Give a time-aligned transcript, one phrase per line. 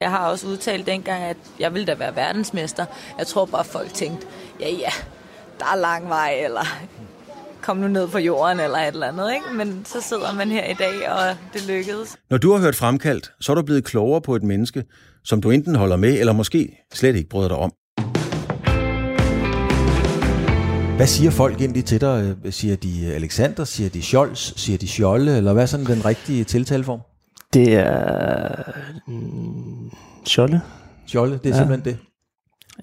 [0.00, 2.84] Jeg har også udtalt dengang, at jeg ville da være verdensmester.
[3.18, 4.26] Jeg tror bare, folk tænkte,
[4.60, 4.90] ja ja,
[5.58, 6.64] der er lang vej, eller
[7.62, 9.32] kom nu ned på jorden, eller et eller andet.
[9.34, 9.46] Ikke?
[9.54, 12.16] Men så sidder man her i dag, og det lykkedes.
[12.30, 14.84] Når du har hørt Fremkaldt, så er du blevet klogere på et menneske,
[15.24, 17.72] som du enten holder med, eller måske slet ikke bryder dig om.
[20.96, 22.36] Hvad siger folk egentlig til dig?
[22.50, 26.44] Siger de Alexander, siger de Scholz, siger de Scholle, eller hvad er sådan den rigtige
[26.44, 27.00] tiltaleform?
[27.54, 28.72] Det er...
[29.06, 29.90] Mm,
[30.26, 30.60] Scholle.
[31.06, 31.56] Scholle, det er ja.
[31.56, 31.98] simpelthen det.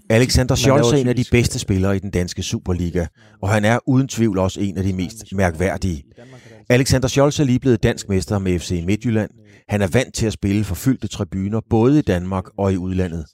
[0.10, 3.06] Alexander Scholz er en af de bedste spillere i den danske Superliga,
[3.42, 6.04] og han er uden tvivl også en af de mest mærkværdige.
[6.70, 9.30] Alexander Scholz er lige blevet dansk mester med FC Midtjylland.
[9.70, 13.26] Han er vant til at spille for fyldte tribuner, både i Danmark og i udlandet.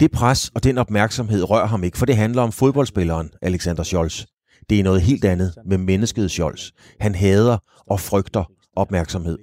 [0.00, 4.24] Det pres og den opmærksomhed rører ham ikke, for det handler om fodboldspilleren Alexander Scholz.
[4.70, 6.70] Det er noget helt andet med mennesket Scholz.
[7.00, 7.58] Han hader
[7.90, 8.44] og frygter
[8.76, 9.38] opmærksomhed.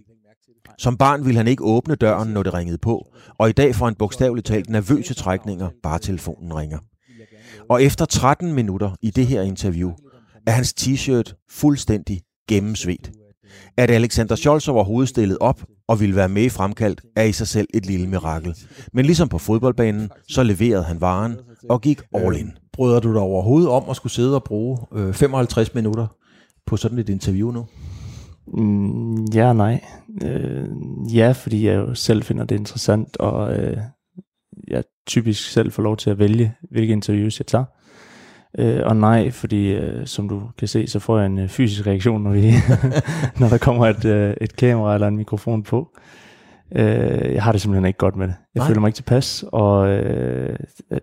[0.81, 3.85] Som barn ville han ikke åbne døren, når det ringede på, og i dag får
[3.85, 6.77] han bogstaveligt talt nervøse trækninger, bare telefonen ringer.
[7.69, 9.91] Og efter 13 minutter i det her interview,
[10.47, 13.11] er hans t-shirt fuldstændig gennemsvedt.
[13.77, 17.47] At Alexander Scholz overhovedet stillet op og ville være med i fremkaldt, er i sig
[17.47, 18.55] selv et lille mirakel.
[18.93, 21.35] Men ligesom på fodboldbanen, så leverede han varen
[21.69, 22.47] og gik all in.
[22.47, 26.07] Øh, bryder du dig overhovedet om at skulle sidde og bruge øh, 55 minutter
[26.65, 27.65] på sådan et interview nu?
[28.47, 29.83] Mm, ja og nej.
[30.23, 30.67] Øh,
[31.15, 33.77] ja, fordi jeg jo selv finder det interessant, og øh,
[34.67, 37.65] jeg typisk selv får lov til at vælge, hvilke interviews jeg tager.
[38.59, 41.87] Øh, og nej, fordi øh, som du kan se, så får jeg en øh, fysisk
[41.87, 42.41] reaktion, når, vi,
[43.39, 45.97] når der kommer et, øh, et kamera eller en mikrofon på.
[46.75, 48.35] Øh, jeg har det simpelthen ikke godt med det.
[48.55, 48.67] Jeg nej.
[48.67, 50.57] føler mig ikke tilpas, og øh,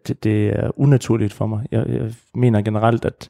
[0.07, 1.67] det, det er unaturligt for mig.
[1.71, 3.29] Jeg, jeg mener generelt, at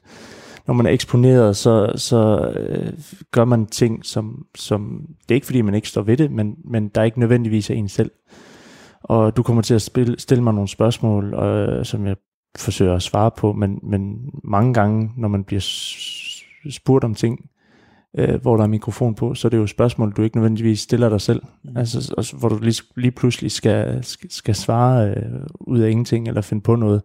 [0.69, 2.93] når man er eksponeret, så, så øh,
[3.31, 5.01] gør man ting, som, som...
[5.21, 7.69] Det er ikke, fordi man ikke står ved det, men, men der er ikke nødvendigvis
[7.69, 8.11] af en selv.
[9.03, 12.15] Og du kommer til at spille, stille mig nogle spørgsmål, øh, som jeg
[12.57, 15.61] forsøger at svare på, men, men mange gange, når man bliver
[16.69, 17.39] spurgt om ting,
[18.17, 21.09] øh, hvor der er mikrofon på, så er det jo spørgsmål, du ikke nødvendigvis stiller
[21.09, 21.41] dig selv.
[21.63, 21.77] Mm.
[21.77, 26.27] Altså, altså, hvor du lige, lige pludselig skal, skal, skal svare øh, ud af ingenting,
[26.27, 27.01] eller finde på noget.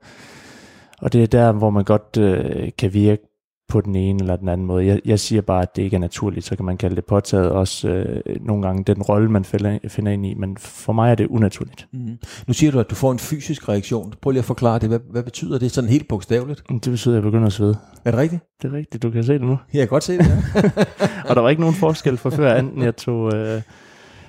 [0.99, 3.23] Og det er der, hvor man godt øh, kan virke
[3.69, 4.87] på den ene eller den anden måde.
[4.87, 7.51] Jeg, jeg siger bare, at det ikke er naturligt, så kan man kalde det påtaget
[7.51, 11.15] også øh, nogle gange den rolle, man finder, finder ind i, men for mig er
[11.15, 11.89] det unaturligt.
[11.93, 12.19] Mm.
[12.47, 14.15] Nu siger du, at du får en fysisk reaktion.
[14.23, 14.89] Prøv lige at forklare det.
[14.89, 16.63] Hvad, hvad betyder det sådan helt bogstaveligt?
[16.69, 17.77] Det betyder, at jeg begynder at svede.
[18.05, 18.43] Er det rigtigt?
[18.63, 19.59] Det er rigtigt, du kan se det nu.
[19.73, 20.63] Jeg kan godt se det, ja.
[21.29, 23.35] og der var ikke nogen forskel for før, enten jeg tog...
[23.35, 23.63] Øh,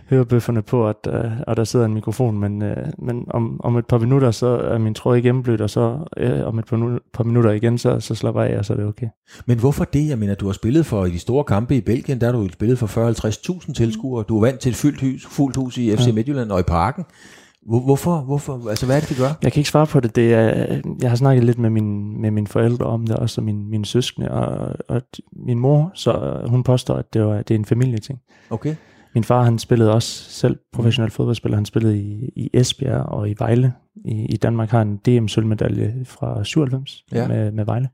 [0.09, 3.85] hørebøfferne på, at, øh, at der sidder en mikrofon, men, øh, men om, om et
[3.85, 7.23] par minutter, så er min tråd ikke gennemblødt, og så øh, om et par, par
[7.23, 9.07] minutter igen, så, så slapper jeg af, og så er det okay.
[9.45, 10.07] Men hvorfor det?
[10.09, 12.79] Jeg mener, du har spillet for de store kampe i Belgien, der har du spillet
[12.79, 14.23] for 40-50.000 tilskuere.
[14.23, 16.13] Du er vant til et fyldt hus, fuldt hus i FC ja.
[16.13, 17.05] Midtjylland og i parken.
[17.65, 18.17] Hvorfor?
[18.17, 18.69] Hvorfor?
[18.69, 19.29] Altså, hvad er det, det gør?
[19.41, 20.15] Jeg kan ikke svare på det.
[20.15, 23.69] det er, jeg har snakket lidt med, min, med mine forældre om det, også min,
[23.69, 25.01] mine søskende, og, og
[25.45, 28.19] min mor, så hun påstår, at det, var, det er en familieting.
[28.49, 28.75] Okay.
[29.15, 31.57] Min far, han spillede også selv professionel fodboldspiller.
[31.57, 33.73] Han spillede i, i Esbjerg og i Vejle.
[34.05, 37.27] I, i Danmark har han en DM-sølvmedalje fra 97 ja.
[37.27, 37.89] med, med Vejle.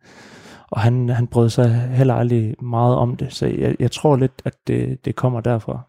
[0.69, 3.33] Og han, han brød sig heller aldrig meget om det.
[3.33, 5.79] Så jeg, jeg tror lidt, at det, det kommer derfra.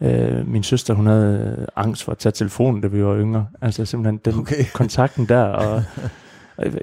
[0.00, 3.46] Øh, min søster, hun havde angst for at tage telefonen, da vi var yngre.
[3.60, 4.64] Altså simpelthen den okay.
[4.74, 5.42] kontakten der.
[5.42, 5.82] Og,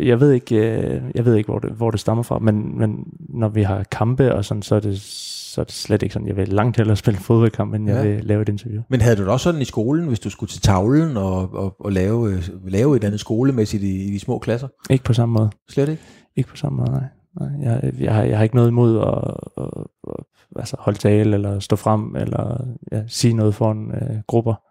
[0.02, 3.04] jeg ved ikke, øh, jeg ved ikke hvor, det, hvor det stammer fra, men, men
[3.20, 5.02] når vi har kampe og sådan, så er det
[5.50, 7.96] så er det slet ikke sådan, jeg vil langt hellere spille fodboldkamp, end ja.
[7.96, 8.82] jeg vil lave et interview.
[8.90, 11.76] Men havde du det også sådan i skolen, hvis du skulle til tavlen og, og,
[11.80, 14.68] og lave, øh, lave et andet skolemæssigt i, i de små klasser?
[14.90, 15.50] Ikke på samme måde.
[15.70, 16.02] Slet ikke?
[16.36, 17.04] Ikke på samme måde, nej.
[17.40, 20.24] nej jeg, jeg, har, jeg har ikke noget imod at, at, at
[20.56, 24.69] altså holde tale, eller stå frem, eller ja, sige noget foran uh, grupper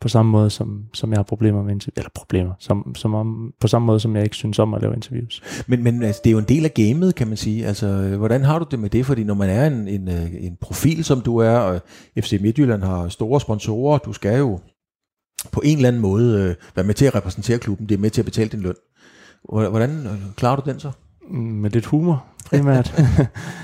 [0.00, 3.54] på samme måde, som, som jeg har problemer med interviews, eller problemer, som, som om,
[3.60, 5.64] på samme måde, som jeg ikke synes om at lave interviews.
[5.66, 7.66] Men, men altså, det er jo en del af gamet, kan man sige.
[7.66, 9.06] Altså, hvordan har du det med det?
[9.06, 11.80] Fordi når man er en, en, øh, en profil, som du er, og
[12.20, 14.58] FC Midtjylland har store sponsorer, du skal jo
[15.52, 18.10] på en eller anden måde øh, være med til at repræsentere klubben, det er med
[18.10, 18.74] til at betale din løn.
[19.48, 20.90] Hvordan øh, klarer du den så?
[21.30, 23.02] Med lidt humor, primært.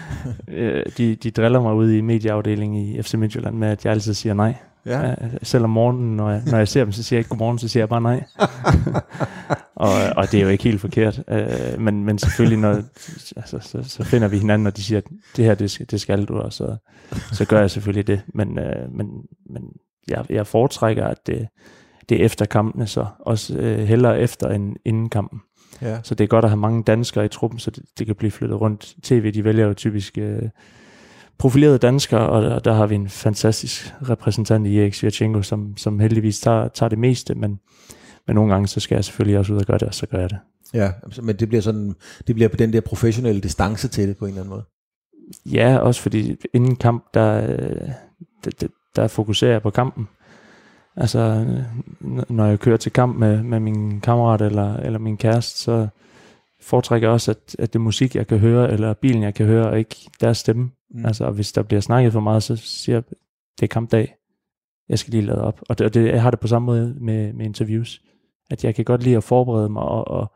[0.98, 4.34] de, de driller mig ud i medieafdelingen i FC Midtjylland med, at jeg altid siger
[4.34, 4.54] nej.
[4.86, 5.14] Ja.
[5.42, 7.68] selv om morgenen, når jeg, når jeg ser dem, så siger jeg ikke godmorgen, så
[7.68, 8.24] siger jeg bare nej.
[9.86, 11.22] og, og det er jo ikke helt forkert.
[11.28, 12.82] Øh, men, men selvfølgelig, når,
[13.36, 15.04] altså, så, så finder vi hinanden, og de siger, at
[15.36, 16.76] det her, det skal, det skal du, og så,
[17.32, 18.22] så gør jeg selvfølgelig det.
[18.34, 19.06] Men, øh, men,
[19.50, 19.62] men
[20.08, 21.48] jeg, jeg foretrækker, at det,
[22.08, 25.40] det er efter kampene, så også øh, hellere efter end inden kampen.
[25.82, 25.98] Ja.
[26.02, 28.30] Så det er godt at have mange danskere i truppen, så det, det kan blive
[28.30, 28.94] flyttet rundt.
[29.02, 30.42] TV, de vælger jo typisk øh,
[31.38, 35.98] profilerede danskere, og der, der har vi en fantastisk repræsentant i Erik Svirchenko, som, som
[35.98, 37.60] heldigvis tager, tager det meste, men,
[38.26, 40.18] men nogle gange, så skal jeg selvfølgelig også ud og gøre det, og så gør
[40.18, 40.38] jeg det.
[40.74, 40.90] Ja,
[41.22, 41.94] men det bliver sådan,
[42.26, 44.64] det bliver på den der professionelle distance til det på en eller anden måde.
[45.46, 47.56] Ja, også fordi inden kamp, der,
[48.44, 50.08] der, der fokuserer jeg på kampen.
[50.96, 51.46] Altså,
[52.28, 55.88] når jeg kører til kamp med, med min kammerat eller, eller min kæreste, så
[56.66, 59.68] foretrækker også, at, at det er musik, jeg kan høre, eller bilen, jeg kan høre,
[59.68, 60.70] og ikke deres stemme.
[60.90, 61.06] Mm.
[61.06, 63.02] Altså, og hvis der bliver snakket for meget, så siger jeg,
[63.60, 64.14] det er kampdag.
[64.88, 65.60] Jeg skal lige lade op.
[65.68, 68.02] Og det, og det, jeg har det på samme måde med, med interviews.
[68.50, 70.32] At jeg kan godt lide at forberede mig, og, og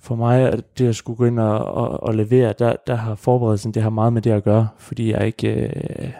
[0.00, 3.14] for mig, at det at skulle gå ind og, og, og levere, der, der har
[3.14, 6.10] forberedelsen, det har meget med det at gøre, fordi jeg ikke øh,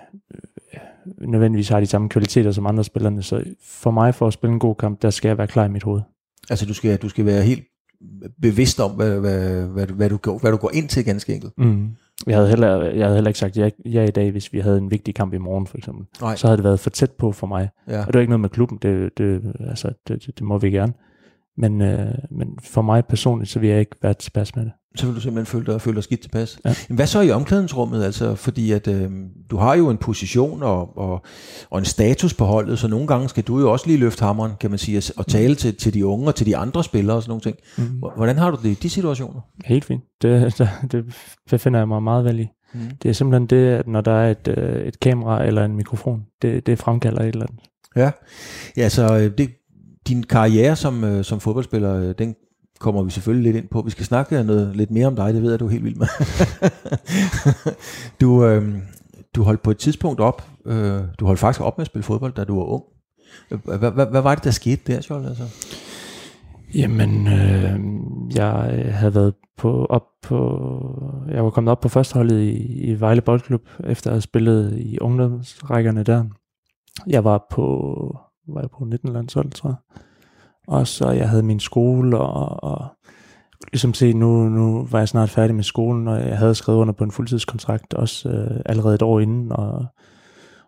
[1.18, 3.22] nødvendigvis har de samme kvaliteter som andre spillerne.
[3.22, 5.68] Så for mig, for at spille en god kamp, der skal jeg være klar i
[5.68, 6.00] mit hoved.
[6.50, 7.64] Altså du skal, du skal være helt
[8.42, 11.52] bevidst om, hvad, hvad, hvad, hvad, du, går, hvad du går ind til ganske enkelt.
[11.58, 11.88] Mm.
[12.26, 14.78] Jeg havde, heller, jeg havde heller ikke sagt ja, ja i dag, hvis vi havde
[14.78, 16.06] en vigtig kamp i morgen, for eksempel.
[16.20, 16.36] Nej.
[16.36, 17.68] Så havde det været for tæt på for mig.
[17.88, 18.00] Ja.
[18.00, 20.70] Og det er ikke noget med klubben, det, det, altså, det, det, det må vi
[20.70, 20.92] gerne.
[21.56, 24.72] Men, øh, men for mig personligt, så vil jeg ikke være tilpas med det.
[24.96, 26.58] Så vil du simpelthen føle dig, føle dig skidt tilpas.
[26.64, 26.74] Ja.
[26.88, 28.04] Men hvad så i omklædningsrummet?
[28.04, 29.10] Altså, fordi at, øh,
[29.50, 31.24] du har jo en position og, og,
[31.70, 34.52] og en status på holdet, så nogle gange skal du jo også lige løfte hammeren,
[34.60, 35.56] kan man sige, og tale mm.
[35.56, 37.56] til, til de unge og til de andre spillere og sådan nogle ting.
[37.78, 38.02] Mm.
[38.16, 39.40] Hvordan har du det i de situationer?
[39.64, 40.02] Helt fint.
[40.22, 40.58] Det,
[40.92, 41.04] det,
[41.50, 42.48] det finder jeg mig meget vel i.
[42.74, 42.80] Mm.
[43.02, 46.22] Det er simpelthen det, at når der er et, øh, et kamera eller en mikrofon,
[46.42, 47.60] det, det fremkalder et eller andet.
[47.96, 48.10] Ja,
[48.76, 49.50] ja så øh, det,
[50.08, 52.34] din karriere som, øh, som fodboldspiller, øh, den
[52.80, 53.82] kommer vi selvfølgelig lidt ind på.
[53.82, 55.96] Vi skal snakke noget lidt mere om dig, det ved jeg, du er helt vild
[55.96, 56.06] med.
[58.20, 58.74] du, øh,
[59.34, 62.32] du holdt på et tidspunkt op, øh, du holdt faktisk op med at spille fodbold,
[62.32, 62.84] da du var ung.
[63.48, 65.26] Hvad, hvad, hvad var det, der skete der, Scholl?
[65.26, 65.44] Altså?
[66.74, 67.80] Jamen, øh,
[68.36, 68.52] jeg
[68.94, 70.60] havde været på, op på,
[71.32, 74.98] jeg var kommet op på førsteholdet i, i Vejle Boldklub, efter at have spillet i
[74.98, 76.24] ungdomsrækkerne der.
[77.06, 78.16] Jeg var på
[78.48, 80.02] var jeg på 19 landshold, tror jeg.
[80.66, 82.86] Og så jeg havde min skole, og, og
[83.72, 86.94] ligesom se, nu, nu var jeg snart færdig med skolen, og jeg havde skrevet under
[86.94, 89.86] på en fuldtidskontrakt, også øh, allerede et år inden, og,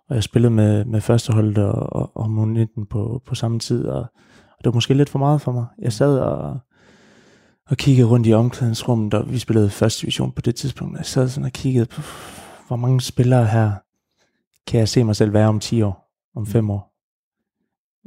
[0.08, 4.00] og jeg spillede med, med førsteholdet og, og, og 19 på, på samme tid, og,
[4.50, 5.66] og det var måske lidt for meget for mig.
[5.78, 6.58] Jeg sad og,
[7.68, 10.98] og kiggede rundt i omklædningsrummet, og vi spillede første division på det tidspunkt.
[10.98, 12.00] Jeg sad sådan og kiggede på,
[12.66, 13.72] hvor mange spillere her
[14.66, 16.95] kan jeg se mig selv være om 10 år, om 5 år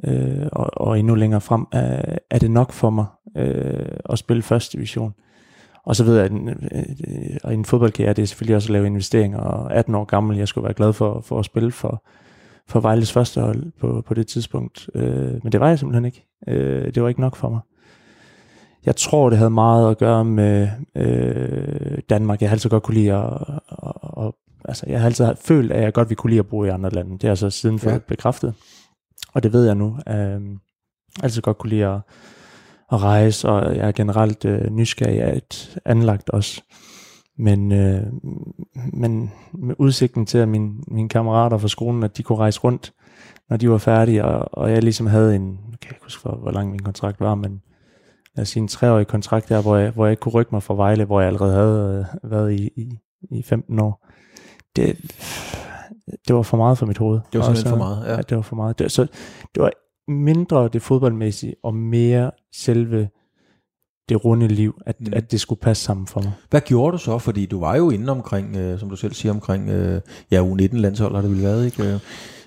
[0.04, 3.06] øh, og, og endnu længere frem, er, er det nok for mig
[3.38, 5.14] øh, at spille første division.
[5.86, 8.86] Og så ved jeg, at en, øh, en fodboldkarriere, det er selvfølgelig også at lave
[8.86, 12.04] investeringer, og 18 år gammel, jeg skulle være glad for, for at spille for,
[12.68, 14.90] for Vejles første hold på, på det tidspunkt.
[14.96, 16.26] Øh, men det var jeg simpelthen ikke.
[16.48, 17.60] Øh, det var ikke nok for mig.
[18.86, 22.42] Jeg tror, det havde meget at gøre med øh, Danmark.
[22.42, 23.24] Jeg har altid godt kunne lide at,
[23.72, 24.32] at, at,
[24.66, 26.90] altså, jeg har altid følt, at jeg godt ville kunne lide at bo i andre
[26.90, 27.12] lande.
[27.12, 27.98] Det er altså siden for ja.
[27.98, 28.54] bekræftet.
[29.34, 29.98] Og det ved jeg nu.
[30.08, 30.42] Øh,
[31.24, 32.02] altså godt kunne lide at,
[32.92, 36.62] at rejse, og jeg er generelt øh, nysgerrig af et anlagt også.
[37.38, 38.04] Men, øh,
[38.94, 42.94] men med udsigten til, at mine, mine kammerater fra skolen, at de kunne rejse rundt,
[43.50, 46.52] når de var færdige, og, og jeg ligesom havde en, jeg kan ikke huske, hvor
[46.52, 47.62] lang min kontrakt var, men
[48.36, 50.64] lad os sige en treårig kontrakt der, hvor jeg, hvor jeg ikke kunne rykke mig
[50.64, 53.00] fra Vejle, hvor jeg allerede havde øh, været i, i,
[53.32, 54.08] i 15 år.
[54.76, 54.98] Det,
[56.28, 57.20] det var for meget for mit hoved.
[57.34, 58.12] Det var simpelthen for meget, ja.
[58.12, 58.22] ja.
[58.22, 58.80] det var for meget.
[58.80, 59.02] Det, så
[59.56, 59.72] det var
[60.08, 63.10] mindre det fodboldmæssige, og mere selve
[64.10, 65.14] det runde liv, at, mm.
[65.14, 66.32] at det skulle passe sammen for mig.
[66.50, 67.18] Hvad gjorde du så?
[67.18, 70.02] Fordi du var jo inde omkring, øh, som du selv siger, omkring øh,
[70.32, 71.84] ja, U19-landshold har det vel været, ikke?
[71.84, 72.00] Øh,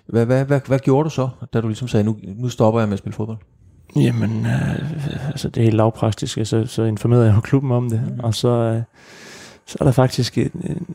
[0.06, 2.88] hvad, hvad, hvad, hvad gjorde du så, da du ligesom sagde, nu, nu stopper jeg
[2.88, 3.38] med at spille fodbold?
[3.96, 8.02] Jamen, øh, altså det er helt lavpraktisk, så, så informerede jeg jo klubben om det,
[8.06, 8.20] mm.
[8.20, 8.82] og så, øh,
[9.66, 10.86] så er der faktisk en, en,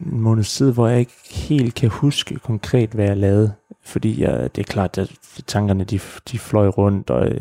[0.00, 3.52] en måned tid, hvor jeg ikke helt kan huske konkret, hvad jeg lavede.
[3.82, 5.12] Fordi jeg, det er klart, at
[5.46, 6.00] tankerne de,
[6.32, 7.40] de fløj rundt, og øh,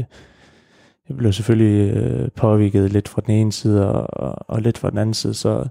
[1.10, 4.89] jeg blev selvfølgelig øh, påvirket lidt fra den ene side, og, og, og lidt fra
[4.89, 5.67] den anden side, så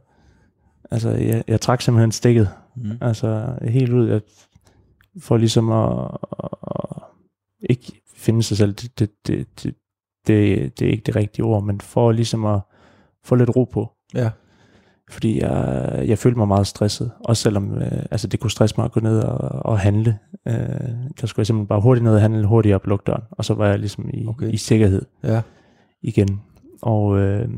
[0.90, 2.48] altså, jeg, jeg trak simpelthen stikket.
[2.76, 2.90] Mm.
[3.00, 4.20] Altså helt ud, jeg,
[5.20, 7.02] for ligesom at, at
[7.70, 9.74] ikke finde sig selv, det, det, det, det,
[10.26, 12.60] det, det er ikke det rigtige ord, men for ligesom at
[13.24, 13.92] få lidt ro på.
[14.14, 14.30] Ja
[15.10, 18.84] fordi jeg, jeg følte mig meget stresset, også selvom øh, altså det kunne stresse mig
[18.84, 20.18] at gå ned og, og handle.
[20.48, 20.54] Øh,
[21.20, 23.54] der skulle jeg simpelthen bare hurtigt ned og handle, hurtigt op lukke døren, og så
[23.54, 24.52] var jeg ligesom i, okay.
[24.52, 25.02] i sikkerhed.
[25.22, 25.42] Ja.
[26.02, 26.40] igen.
[26.82, 27.48] Og øh,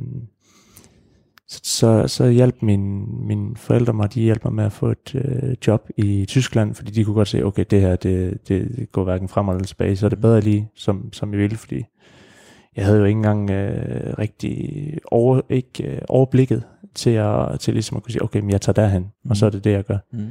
[1.48, 5.14] så, så, så hjalp min, mine forældre mig, de hjalp mig med at få et
[5.14, 9.04] øh, job i Tyskland, fordi de kunne godt se, okay, det her, det, det går
[9.04, 11.84] hverken frem eller tilbage, så er det bedre lige, som, som jeg ville, fordi
[12.76, 16.62] jeg havde jo ikke engang øh, rigtig over, ikke, øh, overblikket
[16.94, 19.30] til, at, til ligesom at kunne sige, okay, men jeg tager derhen, mm.
[19.30, 19.98] og så er det det, jeg gør.
[20.12, 20.28] Mm.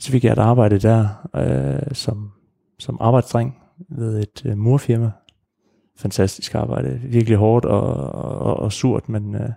[0.00, 2.30] Så fik jeg et arbejde der øh, som,
[2.78, 3.56] som arbejdsdreng
[3.88, 5.10] ved et øh, murfirma.
[5.96, 9.48] Fantastisk arbejde, virkelig hårdt og, og, og surt, men øh,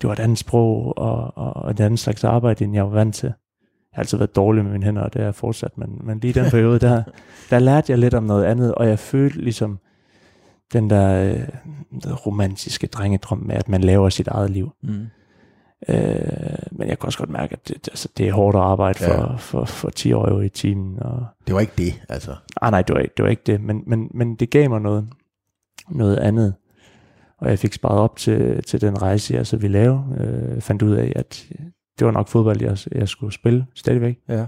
[0.00, 3.14] det var et andet sprog og, og et andet slags arbejde, end jeg var vant
[3.14, 3.26] til.
[3.26, 6.18] Jeg har altid været dårlig med mine hænder, og det er jeg fortsat, men, men
[6.18, 7.02] lige den periode, der,
[7.50, 9.78] der lærte jeg lidt om noget andet, og jeg følte ligesom
[10.72, 14.72] den der øh, romantiske drengedrøm med, at man laver sit eget liv.
[14.82, 15.06] Mm.
[15.88, 18.98] Øh, men jeg kan også godt mærke, at det, altså, det er hårdt at arbejde
[18.98, 19.32] for, ja.
[19.32, 21.02] for, for, for 10 år i timen.
[21.02, 21.26] Og...
[21.46, 22.36] Det var ikke det, altså?
[22.62, 24.80] Ah, nej, det var, ikke, det var ikke det, men, men, men det gav mig
[24.80, 25.08] noget,
[25.90, 26.54] noget andet.
[27.38, 30.04] Og jeg fik sparet op til, til den rejse, jeg så ville lave.
[30.18, 31.46] Øh, fandt ud af, at
[31.98, 34.18] det var nok fodbold, jeg, jeg skulle spille stadigvæk.
[34.28, 34.46] Ja.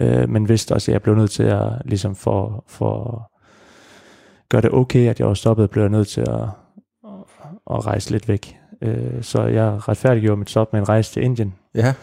[0.00, 3.30] Øh, men vidste også, at jeg blev nødt til at, ligesom for, for
[4.48, 6.42] gøre det okay, at jeg var stoppet, blev jeg nødt til at,
[7.70, 8.56] at rejse lidt væk.
[8.82, 11.54] Øh, så jeg retfærdiggjorde mit stop med en rejse til Indien.
[11.74, 11.94] Ja.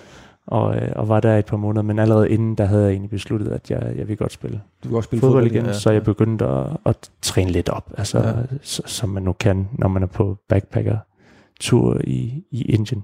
[0.47, 3.09] Og, øh, og var der et par måneder, men allerede inden, der havde jeg egentlig
[3.09, 5.73] besluttet, at jeg, jeg ville godt spille, du vil også spille fodbold, fodbold igen, ja,
[5.73, 8.33] så jeg begyndte at, at træne lidt op, altså, ja.
[8.61, 13.03] så, som man nu kan, når man er på backpacker-tur i, i Indien.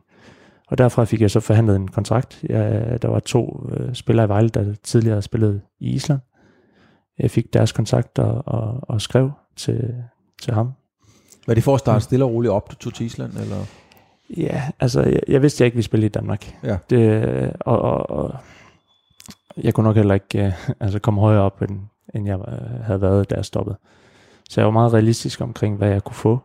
[0.68, 2.44] Og derfra fik jeg så forhandlet en kontrakt.
[2.50, 6.20] Jeg, der var to øh, spillere i Vejle, der tidligere havde spillet i Island.
[7.20, 9.96] Jeg fik deres kontakt og, og, skrev til,
[10.42, 10.72] til ham,
[11.50, 13.34] var det for at starte stille og roligt op, du tog til Island?
[13.38, 13.66] Eller?
[14.38, 16.56] Ja, altså jeg, jeg vidste, jeg ikke ville spille i Danmark.
[16.64, 16.78] Ja.
[16.90, 18.36] Det, og, og, og
[19.58, 21.80] jeg kunne nok heller ikke uh, altså komme højere op, end,
[22.16, 23.78] end jeg uh, havde været, da jeg stoppede.
[24.50, 26.40] Så jeg var meget realistisk omkring, hvad jeg kunne få.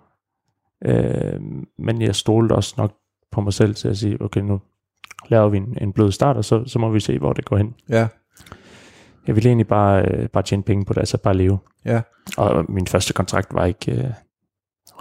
[0.89, 1.43] Uh,
[1.79, 2.93] men jeg stolte også nok
[3.33, 4.61] på mig selv til at sige, okay, nu
[5.29, 7.57] laver vi en, en blød start, og så, så må vi se, hvor det går
[7.57, 7.75] hen.
[7.89, 8.09] Ja.
[9.27, 11.59] Jeg ville egentlig bare, uh, bare tjene penge på det, altså bare leve.
[11.85, 12.01] Ja.
[12.37, 13.99] Og min første kontrakt var ikke, uh,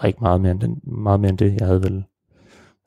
[0.02, 1.58] var ikke meget mere end, den, meget mere end det.
[1.60, 2.04] Jeg havde vel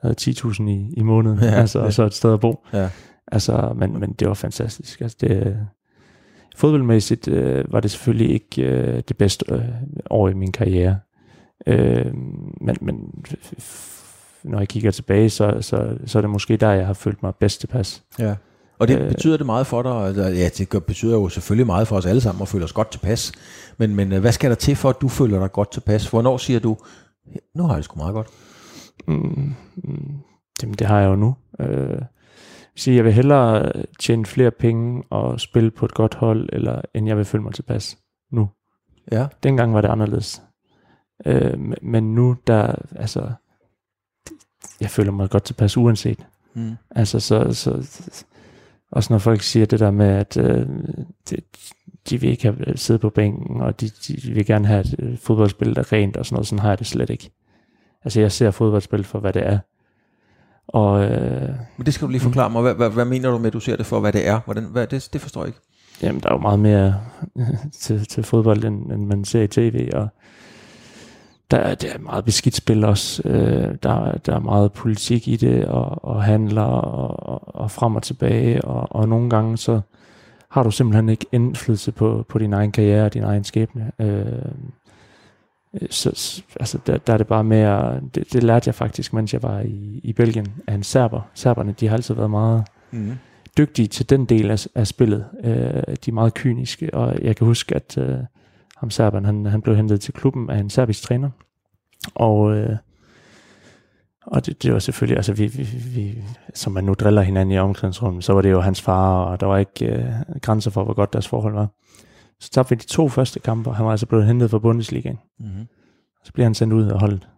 [0.00, 2.66] havde 10.000 i, i måneden, ja, altså, og så et sted at bo.
[2.72, 2.90] Ja.
[3.32, 5.00] Altså, men, men det var fantastisk.
[5.00, 5.66] Altså, det,
[6.56, 9.68] fodboldmæssigt øh, var det selvfølgelig ikke øh, det bedste øh,
[10.10, 10.98] år i min karriere.
[11.66, 12.14] Øh,
[12.60, 12.96] men, men
[14.44, 17.34] når jeg kigger tilbage, så, så, så er det måske der, jeg har følt mig
[17.34, 18.04] bedst tilpas.
[18.18, 18.34] Ja.
[18.78, 19.92] Og det øh, betyder det meget for dig?
[19.92, 22.90] Altså, ja, det betyder jo selvfølgelig meget for os alle sammen at føle os godt
[22.90, 23.32] tilpas.
[23.78, 26.08] Men, men øh, hvad skal der til for, at du føler dig godt tilpas?
[26.10, 26.76] Hvornår siger du,
[27.54, 28.28] nu har jeg det sgu meget godt?
[29.08, 30.18] Mm, mm,
[30.60, 31.36] det, det har jeg jo nu.
[31.60, 32.02] Øh,
[32.76, 37.06] så jeg vil hellere tjene flere penge og spille på et godt hold, eller end
[37.06, 37.98] jeg vil føle mig tilpas
[38.32, 38.50] nu.
[39.12, 39.26] Ja.
[39.42, 40.42] Dengang var det anderledes.
[41.26, 43.30] Øh, men nu, der, altså,
[44.80, 46.26] jeg føler mig godt tilpas uanset.
[46.54, 46.72] Mm.
[46.90, 47.86] Altså, så, så,
[48.90, 50.66] også når folk siger det der med, at øh,
[51.30, 51.40] det,
[52.10, 55.18] de vil ikke have siddet på bænken, og de, de vil gerne have et øh,
[55.18, 56.46] fodboldspil, der er rent og sådan noget.
[56.46, 57.30] Sådan har jeg det slet ikke.
[58.04, 59.58] Altså jeg ser fodboldspil for, hvad det er.
[60.68, 62.62] Og, øh, Men det skal du lige forklare mig.
[62.62, 64.40] Hvad, hvad, hvad mener du med, at du ser det for, hvad det er?
[64.44, 65.60] Hvordan, hvad, det, det forstår jeg ikke.
[66.02, 67.00] Jamen, der er jo meget mere
[67.80, 70.08] til, til fodbold, end, end man ser i tv, og
[71.50, 73.22] der, er, der er meget beskidt spil også.
[73.24, 77.96] Øh, der, der er meget politik i det, og, og handler, og, og, og frem
[77.96, 79.80] og tilbage, og, og nogle gange så
[80.50, 83.92] har du simpelthen ikke indflydelse på, på din egen karriere og din egen skæbne.
[83.98, 84.52] Øh,
[85.90, 89.42] så, altså, der, der er det bare mere, det, det lærte jeg faktisk, mens jeg
[89.42, 91.20] var i, i Belgien, af en serber.
[91.34, 93.12] Serberne, de har altid været meget mm.
[93.58, 95.24] dygtige til den del af, af spillet.
[95.44, 95.52] Øh,
[96.04, 98.18] de er meget kyniske, og jeg kan huske, at øh,
[98.76, 101.30] ham serberen, han, han blev hentet til klubben af en serbisk træner.
[102.14, 102.76] Og, øh,
[104.26, 106.18] og det, det var selvfølgelig, altså vi, vi, vi,
[106.54, 109.46] som man nu driller hinanden i omklædningsrummet, så var det jo hans far, og der
[109.46, 111.68] var ikke øh, grænser for, hvor godt deres forhold var.
[112.40, 115.18] Så tabte vi de to første kampe, og han var altså blevet hentet fra Bundesligaen.
[115.38, 115.66] Mm-hmm.
[116.24, 117.28] Så bliver han sendt ud af holdet.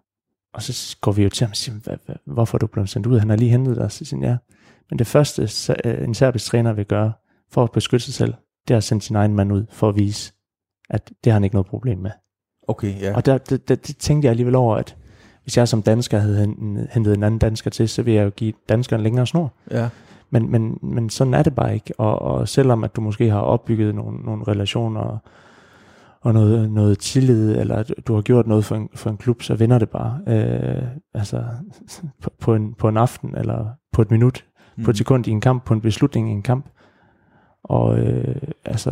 [0.55, 3.19] Og så går vi jo til ham og siger, hvorfor er du blevet sendt ud?
[3.19, 3.93] Han har lige hentet dig.
[3.93, 4.37] Så siger ja.
[4.91, 5.43] Men det første,
[5.85, 7.13] øh, en serbisk træner vil gøre,
[7.51, 8.35] for at beskytte sig selv,
[8.69, 10.33] det er at sende sin egen mand ud, for at vise,
[10.91, 12.11] at det har han ikke noget problem med.
[12.69, 13.17] Okay, ja.
[13.17, 14.97] Og der, det, det, det tænkte jeg alligevel over, at
[15.43, 16.55] hvis jeg som dansker havde
[16.93, 19.53] hentet en anden dansker til, så ville jeg jo give danskeren længere snor.
[19.71, 19.89] Ja.
[20.31, 21.95] Men, men, men sådan er det bare ikke.
[21.99, 25.19] Og, og selvom at du måske har opbygget nogle, nogle relationer
[26.21, 29.55] og noget, noget tillid, eller du har gjort noget for en, for en klub, så
[29.55, 30.21] vinder det bare.
[30.27, 30.83] Øh,
[31.15, 31.45] altså
[32.23, 34.45] på, på, en, på en aften, eller på et minut,
[34.77, 34.85] mm.
[34.85, 34.99] på et mm.
[34.99, 36.67] sekund i en kamp, på en beslutning i en kamp.
[37.63, 38.91] Og øh, altså,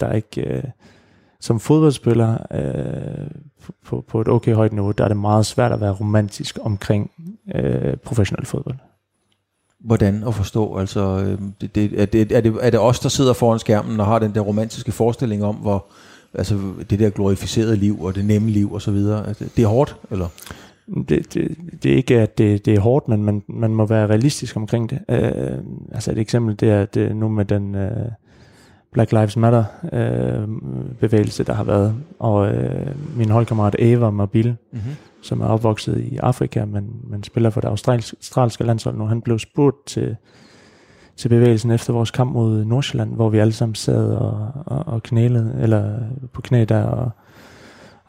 [0.00, 0.56] der er ikke...
[0.56, 0.64] Øh,
[1.40, 3.30] som fodboldspiller øh,
[3.84, 7.10] på, på et okay højt niveau, der er det meget svært at være romantisk omkring
[7.54, 8.76] øh, professionel fodbold.
[9.80, 10.76] Hvordan at forstå?
[10.76, 14.00] Altså, øh, det, det, er, det, er, det, er det os, der sidder foran skærmen
[14.00, 15.86] og har den der romantiske forestilling om, hvor
[16.34, 16.58] altså,
[16.90, 19.96] det der glorificerede liv og det nemme liv og så videre, altså, det er hårdt,
[20.10, 20.28] eller?
[21.08, 24.06] Det, det, det er ikke, at det, det er hårdt, men man, man må være
[24.06, 24.98] realistisk omkring det.
[25.08, 25.58] Øh,
[25.92, 28.10] altså et eksempel, det er det nu med den øh,
[28.92, 30.48] Black Lives Matter øh,
[31.00, 31.94] bevægelse, der har været.
[32.18, 34.92] Og øh, min holdkammerat Eva Mabil, mm-hmm.
[35.22, 39.38] som er opvokset i Afrika, men, men spiller for det australske landshold nu, han blev
[39.38, 40.16] spurgt til,
[41.16, 45.02] til bevægelsen efter vores kamp mod Nordsjælland, hvor vi alle sammen sad og, og, og
[45.02, 45.98] knælede, eller
[46.32, 47.10] på knæ der, og,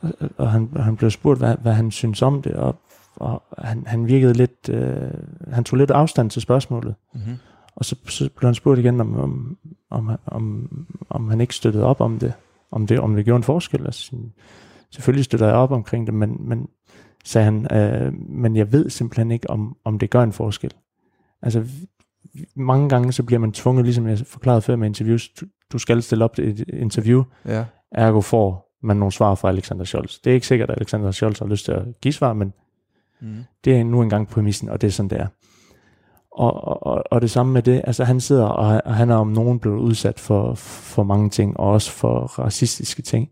[0.01, 2.75] og, og han, han blev spurgt, hvad, hvad han synes om det, og,
[3.15, 5.11] og han, han virkede lidt, øh,
[5.51, 6.95] han tog lidt afstand til spørgsmålet.
[7.13, 7.37] Mm-hmm.
[7.75, 9.57] Og så, så blev han spurgt igen, om, om,
[9.89, 10.69] om, om,
[11.09, 12.33] om han ikke støttede op om det,
[12.71, 13.85] om det, om det gjorde en forskel.
[13.85, 14.15] Altså,
[14.89, 16.67] selvfølgelig støtter jeg op omkring det, men, men
[17.25, 20.71] sagde han, øh, men jeg ved simpelthen ikke, om, om det gør en forskel.
[21.41, 21.65] Altså,
[22.55, 26.03] mange gange så bliver man tvunget, ligesom jeg forklarede før med interviews, du, du skal
[26.03, 27.65] stille op til et interview, ja.
[27.91, 30.19] ergo får man nogle svar fra Alexander Scholz.
[30.19, 32.53] Det er ikke sikkert, at Alexander Scholz har lyst til at give svar, men
[33.21, 33.35] mm.
[33.65, 35.27] det er nu engang præmissen, og det er sådan, det er.
[36.31, 39.27] Og, og, og det samme med det, altså han sidder, og, og han er om
[39.27, 43.29] nogen blevet udsat for, for mange ting, og også for racistiske ting.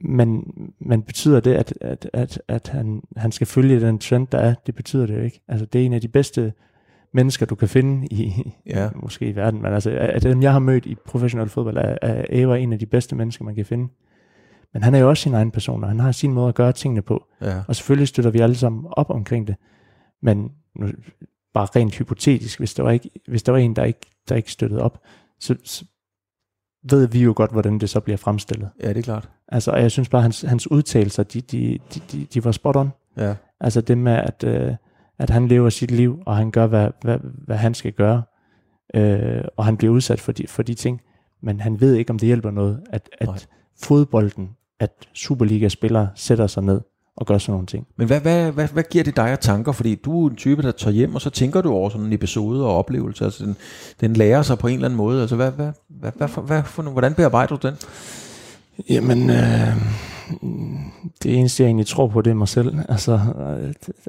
[0.00, 0.44] Men,
[0.80, 4.54] men betyder det, at, at, at, at han, han skal følge den trend, der er?
[4.66, 5.40] Det betyder det jo ikke.
[5.48, 6.52] Altså det er en af de bedste
[7.14, 8.88] mennesker, du kan finde i, ja.
[8.96, 12.24] måske i verden, men altså at dem, jeg har mødt i professionel fodbold, er, er
[12.30, 13.88] Eva en af de bedste mennesker, man kan finde.
[14.72, 16.72] Men han er jo også sin egen person, og han har sin måde at gøre
[16.72, 17.24] tingene på.
[17.42, 17.62] Ja.
[17.68, 19.56] Og selvfølgelig støtter vi alle sammen op omkring det.
[20.22, 20.86] Men nu,
[21.54, 24.52] bare rent hypotetisk, hvis der var, ikke, hvis der var en, der ikke, der ikke
[24.52, 25.00] støttede op,
[25.40, 25.84] så, så
[26.90, 28.70] ved vi jo godt, hvordan det så bliver fremstillet.
[28.82, 29.28] Ja, det er klart.
[29.48, 32.76] Altså, og jeg synes bare, hans, hans udtalelser, de, de, de, de, de var spot
[32.76, 32.90] on.
[33.16, 33.34] Ja.
[33.60, 34.74] Altså det med, at, øh,
[35.18, 38.22] at han lever sit liv, og han gør, hvad, hvad, hvad han skal gøre,
[38.94, 41.00] øh, og han bliver udsat for de, for de ting,
[41.42, 43.48] men han ved ikke, om det hjælper noget, at, at
[43.82, 46.80] fodbolden, at Superliga-spillere sætter sig ned
[47.16, 47.86] og gøre sådan nogle ting.
[47.96, 49.72] Men hvad, hvad, hvad, hvad giver det dig af tanker?
[49.72, 52.12] Fordi du er en type, der tager hjem, og så tænker du over sådan en
[52.12, 53.24] episode og oplevelse.
[53.24, 53.56] Altså den,
[54.00, 55.20] den lærer sig på en eller anden måde.
[55.20, 57.76] Altså hvad, hvad, hvad, hvad, hvad, hvad for, hvordan bearbejder du den?
[58.90, 59.76] Jamen, øh,
[61.22, 62.74] det eneste jeg egentlig tror på, det er mig selv.
[62.88, 63.20] Altså,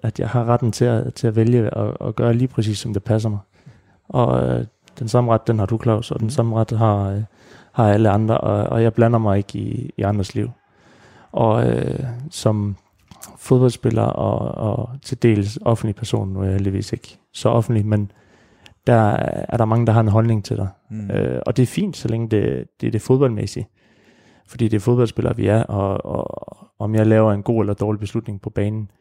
[0.03, 2.93] at jeg har retten til at, til at vælge og, og gøre lige præcis, som
[2.93, 3.39] det passer mig.
[4.09, 4.65] Og øh,
[4.99, 7.23] den samme ret, den har du, Claus, og den samme ret har, øh,
[7.71, 10.49] har alle andre, og, og jeg blander mig ikke i, i andres liv.
[11.31, 12.75] Og øh, som
[13.45, 18.11] fodboldspiller og, og til dels offentlig person, nu er jeg heldigvis ikke så offentlig, men
[18.87, 19.11] der
[19.49, 20.67] er der mange, der har en holdning til dig.
[20.89, 21.11] Mm.
[21.11, 23.67] Øh, og det er fint, så længe det, det er det fodboldmæssige.
[24.47, 27.99] Fordi det er fodboldspillere, vi er, og, og om jeg laver en god eller dårlig
[27.99, 28.91] beslutning på banen,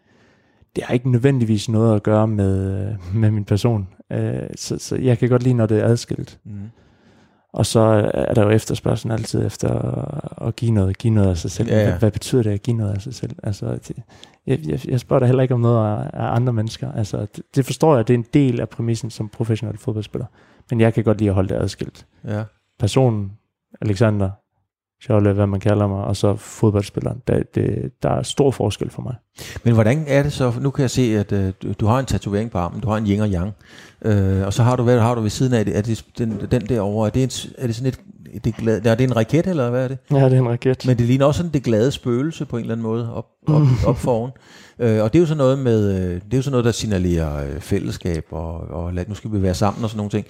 [0.76, 3.88] det har ikke nødvendigvis noget at gøre med, med min person.
[4.12, 6.38] Øh, så, så jeg kan godt lide, når det er adskilt.
[6.44, 6.70] Mm.
[7.54, 9.68] Og så er der jo efterspørgsel altid efter
[10.46, 11.68] at give noget, give noget af sig selv.
[11.68, 11.88] Ja, ja.
[11.88, 13.36] Hvad, hvad betyder det at give noget af sig selv?
[13.42, 13.96] Altså, det,
[14.46, 16.92] jeg, jeg, jeg spørger da heller ikke om noget af, af andre mennesker.
[16.92, 20.26] Altså, det, det forstår jeg, det er en del af præmissen som professionel fodboldspiller.
[20.70, 22.06] Men jeg kan godt lide at holde det adskilt.
[22.24, 22.42] Ja.
[22.78, 23.32] Personen,
[23.80, 24.30] Alexander,
[25.04, 27.22] Scholle, hvad man kalder mig, og så fodboldspilleren.
[27.26, 29.14] Der, det, der er stor forskel for mig.
[29.64, 32.50] Men hvordan er det så, nu kan jeg se, at uh, du, har en tatovering
[32.50, 33.52] på armen, du har en yin og yang,
[34.06, 35.76] uh, og så har du, hvad har du ved siden af det?
[35.76, 38.94] Er det den, den derovre, er det, en, er det sådan et, det glade, er
[38.94, 39.98] det en raket, eller hvad er det?
[40.10, 40.86] Ja, det er en raket.
[40.86, 43.62] Men det ligner også sådan det glade spøgelse på en eller anden måde op, op,
[43.86, 44.30] op foran.
[44.78, 46.72] Øh, og det er jo sådan noget med, øh, det er jo sådan noget, der
[46.72, 50.26] signalerer øh, fællesskab, og, og lad, nu skal vi være sammen og sådan nogle ting.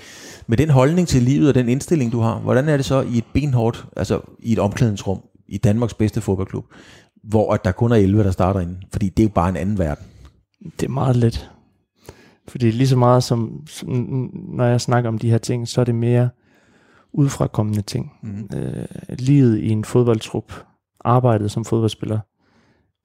[0.47, 3.19] Med den holdning til livet og den indstilling, du har, hvordan er det så i
[3.19, 6.65] et benhårdt, altså i et omklædningsrum, i Danmarks bedste fodboldklub,
[7.25, 8.77] hvor at der kun er 11, der starter ind?
[8.93, 10.05] Fordi det er jo bare en anden verden.
[10.81, 11.51] Det er meget let.
[12.49, 13.89] Fordi lige så meget som, som
[14.49, 16.29] når jeg snakker om de her ting, så er det mere
[17.13, 18.13] udfrakommende ting.
[18.23, 18.49] Mm.
[18.57, 18.85] Øh,
[19.19, 20.53] livet i en fodboldtrup,
[21.05, 22.19] arbejdet som fodboldspiller,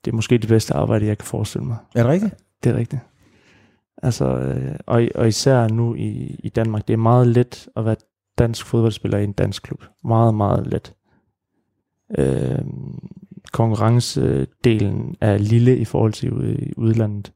[0.06, 1.78] det er måske det bedste arbejde, jeg kan forestille mig.
[1.96, 2.36] Er det rigtigt?
[2.64, 3.02] Det er rigtigt.
[4.04, 7.96] Altså, øh, og, og især nu i, i Danmark, det er meget let at være
[8.38, 9.84] dansk fodboldspiller i en dansk klub.
[10.04, 10.94] Meget, meget let.
[12.18, 12.60] Øh,
[13.52, 16.34] konkurrencedelen er lille i forhold til
[16.78, 17.32] udlandet,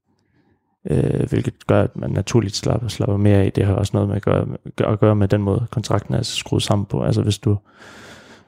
[0.89, 3.49] øh, hvilket gør, at man naturligt slapper, slapper mere i.
[3.49, 4.47] Det har også noget med at gøre,
[4.77, 7.03] at gøre med den måde, kontrakten er skruet sammen på.
[7.03, 7.57] Altså hvis du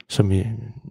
[0.08, 0.42] som i,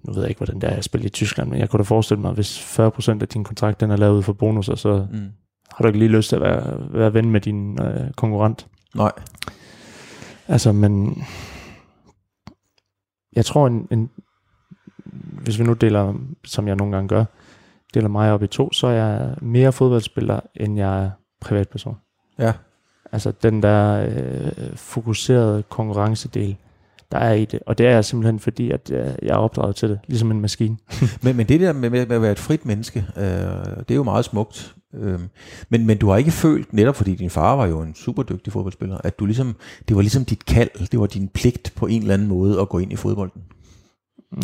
[0.03, 1.83] nu ved jeg ikke, hvordan det er at spille i Tyskland, men jeg kunne da
[1.83, 5.29] forestille mig, hvis 40% af din kontrakt den er lavet ud for bonusser, så mm.
[5.71, 8.67] har du ikke lige lyst til at være, være ven med din øh, konkurrent.
[8.95, 9.11] Nej.
[10.47, 11.23] Altså, men
[13.35, 14.09] jeg tror, en, en,
[15.43, 16.13] hvis vi nu deler,
[16.45, 17.25] som jeg nogle gange gør,
[17.93, 21.09] deler mig op i to, så er jeg mere fodboldspiller, end jeg er
[21.41, 21.97] privatperson.
[22.39, 22.53] Ja.
[23.11, 26.55] Altså den der øh, fokuserede konkurrencedel,
[27.11, 27.59] der er i det.
[27.65, 30.77] Og det er simpelthen fordi, at øh, jeg er opdraget til det, ligesom en maskine.
[31.23, 33.23] men, men det der med, med at være et frit menneske, øh,
[33.79, 34.75] det er jo meget smukt.
[34.93, 35.19] Øh,
[35.69, 38.53] men, men du har ikke følt, netop fordi din far var jo en super dygtig
[38.53, 39.55] fodboldspiller, at du ligesom,
[39.87, 42.69] det var ligesom dit kald, det var din pligt på en eller anden måde at
[42.69, 43.41] gå ind i fodbolden.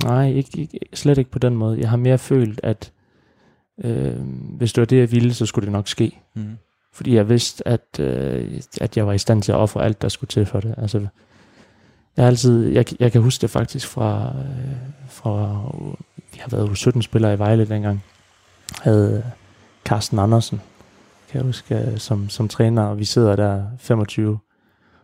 [0.04, 1.80] Nej, ikke, ikke, slet ikke på den måde.
[1.80, 2.91] Jeg har mere følt, at
[3.84, 4.15] øh,
[4.58, 6.19] hvis det var det, jeg ville, så skulle det nok ske.
[6.36, 6.58] Mm.
[6.93, 10.10] Fordi jeg vidste, at, øh, at jeg var i stand til at ofre alt, der
[10.10, 10.76] skulle til for det.
[10.78, 11.08] Altså,
[12.17, 14.76] jeg, altid, jeg, jeg kan huske det faktisk fra, øh,
[15.08, 15.62] fra
[16.34, 18.04] vi har været 17 spillere i Vejle dengang.
[18.82, 19.24] Havde
[19.86, 20.62] Carsten Andersen,
[21.30, 24.39] kan jeg huske, øh, som, som træner, og vi sidder der 25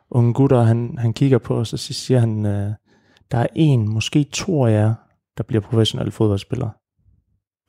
[0.10, 2.72] unge gutter, han, han kigger på os, og så siger han, øh,
[3.32, 4.94] der er en, måske to af jer,
[5.38, 6.72] der bliver professionelle fodboldspillere.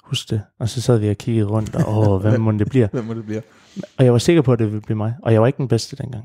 [0.05, 0.43] Husk det.
[0.61, 2.89] Og så sad vi og kiggede rundt, og åh, hvem må det bliver?
[2.93, 3.41] hvem må det bliver?
[3.99, 5.15] Og jeg var sikker på, at det ville blive mig.
[5.23, 6.25] Og jeg var ikke den bedste dengang.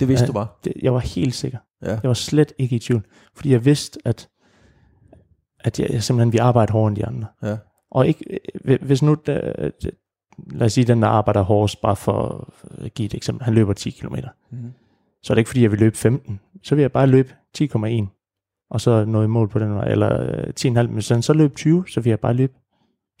[0.00, 0.46] Det vidste jeg, du bare?
[0.64, 1.58] Det, jeg var helt sikker.
[1.82, 1.90] Ja.
[1.90, 3.06] Jeg var slet ikke i tvivl.
[3.34, 4.28] Fordi jeg vidste, at,
[5.60, 7.26] at jeg, jeg simpelthen vi arbejder hårdere end de andre.
[7.42, 7.56] Ja.
[7.90, 8.40] Og ikke,
[8.80, 9.70] hvis nu, der,
[10.38, 12.48] lad os sige, den der arbejder hårdest, bare for
[12.84, 14.14] at give et eksempel, han løber 10 km.
[14.50, 14.72] Mm.
[15.22, 16.40] Så er det ikke, fordi jeg vil løbe 15.
[16.62, 18.66] Så vil jeg bare løbe 10,1.
[18.70, 19.88] Og så nå i mål på den vej.
[19.88, 20.82] Eller 10,5.
[20.82, 22.52] Men så, så løb 20, så vil jeg bare løbe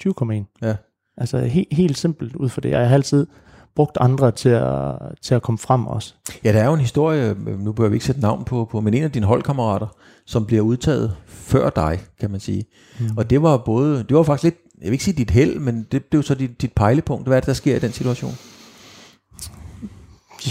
[0.06, 0.58] 20,1.
[0.62, 0.76] Ja.
[1.16, 2.70] Altså helt, helt simpelt ud for det.
[2.70, 3.26] Jeg har altid
[3.76, 6.14] brugt andre til at, til at komme frem også.
[6.44, 8.94] Ja, der er jo en historie, nu bør vi ikke sætte navn på, på men
[8.94, 9.86] en af dine holdkammerater,
[10.26, 12.64] som bliver udtaget før dig, kan man sige.
[13.00, 13.06] Mm.
[13.16, 15.86] Og det var både, det var faktisk lidt, jeg vil ikke sige dit held, men
[15.92, 17.26] det blev så dit, dit pejlepunkt.
[17.26, 18.32] Hvad er det, der sker i den situation?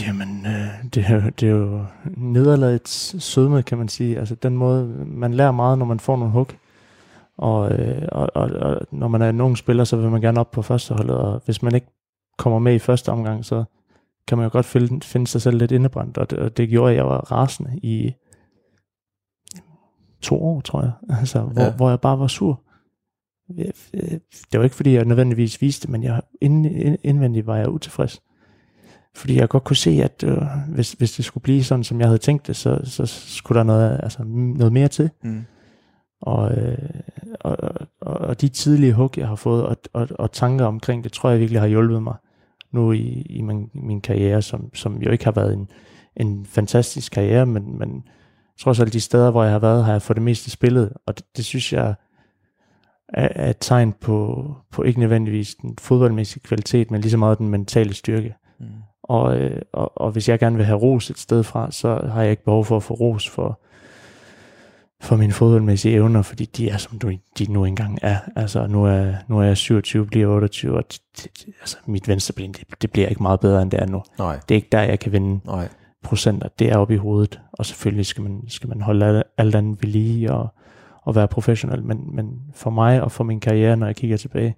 [0.01, 1.86] Jamen, øh, det, er, det er jo
[2.17, 4.19] nederlagets sødme, kan man sige.
[4.19, 6.47] Altså den måde, man lærer meget, når man får nogle hug.
[7.38, 10.39] Og, øh, og, og, og når man er en ung spiller, så vil man gerne
[10.39, 11.88] op på førsteholdet, og hvis man ikke
[12.41, 13.63] kommer med i første omgang, så
[14.27, 16.91] kan man jo godt finde, finde sig selv lidt indebrændt, og det, og det gjorde,
[16.91, 18.13] at jeg var rasende i
[20.21, 21.71] to år, tror jeg, altså, hvor, ja.
[21.71, 22.62] hvor jeg bare var sur.
[24.51, 26.21] Det var ikke, fordi jeg nødvendigvis viste men jeg,
[27.04, 28.21] indvendigt var jeg utilfreds.
[29.15, 32.08] Fordi jeg godt kunne se, at øh, hvis, hvis det skulle blive sådan, som jeg
[32.08, 35.10] havde tænkt det, så, så skulle der noget, altså, noget mere til.
[35.23, 35.45] Mm.
[36.21, 36.89] Og, øh,
[37.39, 37.58] og,
[38.01, 41.30] og, og de tidlige hug, jeg har fået, og, og, og tanker omkring det, tror
[41.30, 42.15] jeg virkelig har hjulpet mig
[42.71, 45.69] nu i, i min, min karriere, som, som jo ikke har været en,
[46.17, 48.03] en fantastisk karriere, men, men
[48.60, 51.17] trods alt de steder, hvor jeg har været, har jeg for det meste spillet, og
[51.17, 51.95] det, det synes jeg
[53.10, 57.38] er, er et tegn på, på ikke nødvendigvis den fodboldmæssige kvalitet, men lige så meget
[57.38, 58.36] den mentale styrke.
[58.60, 58.65] Mm.
[59.03, 62.21] Og, øh, og, og hvis jeg gerne vil have ros et sted fra, så har
[62.21, 63.60] jeg ikke behov for at få ros for,
[65.01, 68.17] for mine fodboldmæssige evner, fordi de er, som du, de nu engang er.
[68.35, 72.51] Altså, nu er, nu er jeg 27, bliver 28, og det, det, altså, mit venstreben,
[72.51, 74.03] det, det bliver ikke meget bedre, end det er nu.
[74.19, 74.39] Nej.
[74.49, 75.67] Det er ikke der, jeg kan vinde Nej.
[76.03, 76.47] procenter.
[76.59, 79.89] Det er oppe i hovedet, og selvfølgelig skal man, skal man holde alt andet ved
[79.89, 80.47] lige og,
[81.03, 84.55] og være professionel, men, men for mig og for min karriere, når jeg kigger tilbage,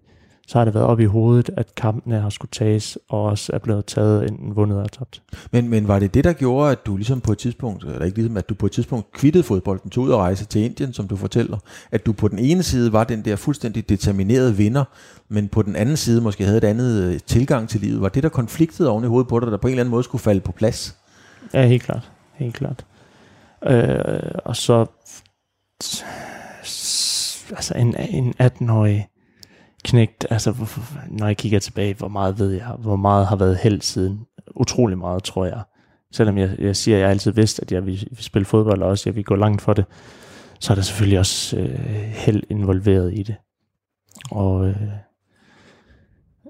[0.47, 3.57] så har det været op i hovedet, at kampene har skulle tages, og også er
[3.57, 5.21] blevet taget enten vundet eller tabt.
[5.51, 8.17] Men, men var det det, der gjorde, at du ligesom på et tidspunkt, eller ikke
[8.17, 11.07] ligesom, at du på et tidspunkt kvittede fodbolden, tog ud og rejse til Indien, som
[11.07, 11.57] du fortæller,
[11.91, 14.83] at du på den ene side var den der fuldstændig determinerede vinder,
[15.29, 18.01] men på den anden side måske havde et andet øh, tilgang til livet.
[18.01, 20.03] Var det der konfliktede oven i hovedet på dig, der på en eller anden måde
[20.03, 20.97] skulle falde på plads?
[21.53, 22.11] Ja, helt klart.
[22.33, 22.85] Helt klart.
[23.65, 24.85] Øh, og så
[27.49, 29.07] altså en, en 18-årig
[29.83, 30.55] knægt, altså
[31.09, 34.19] når jeg kigger tilbage, hvor meget ved jeg, hvor meget har været held siden.
[34.55, 35.61] Utrolig meget, tror jeg.
[36.11, 39.09] Selvom jeg, jeg siger, at jeg altid vidste, at jeg ville spille fodbold, og også
[39.09, 39.85] jeg ville gå langt for det,
[40.59, 43.35] så er der selvfølgelig også øh, held involveret i det.
[44.31, 44.75] Og øh,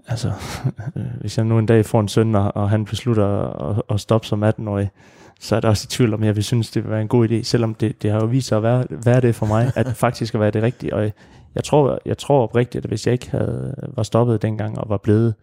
[0.08, 0.32] altså,
[0.96, 3.28] øh, hvis jeg nu en dag får en søn, og, og han beslutter
[3.70, 4.90] at, at stoppe som 18-årig,
[5.40, 7.30] så er der også i tvivl om, jeg vil synes, det vil være en god
[7.30, 9.88] idé, selvom det, det har jo vist sig at være, være det for mig, at
[10.06, 10.96] faktisk at være det rigtige.
[10.96, 11.12] Og
[11.56, 14.98] jeg tror, jeg tror oprigtigt, at hvis jeg ikke havde, var stoppet dengang og var
[14.98, 15.34] blevet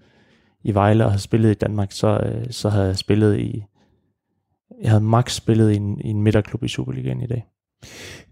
[0.63, 3.65] i Vejle og havde spillet i Danmark, så, øh, så havde jeg spillet i,
[4.83, 7.47] jeg havde max spillet i en, i en midterklub i Superligaen i dag.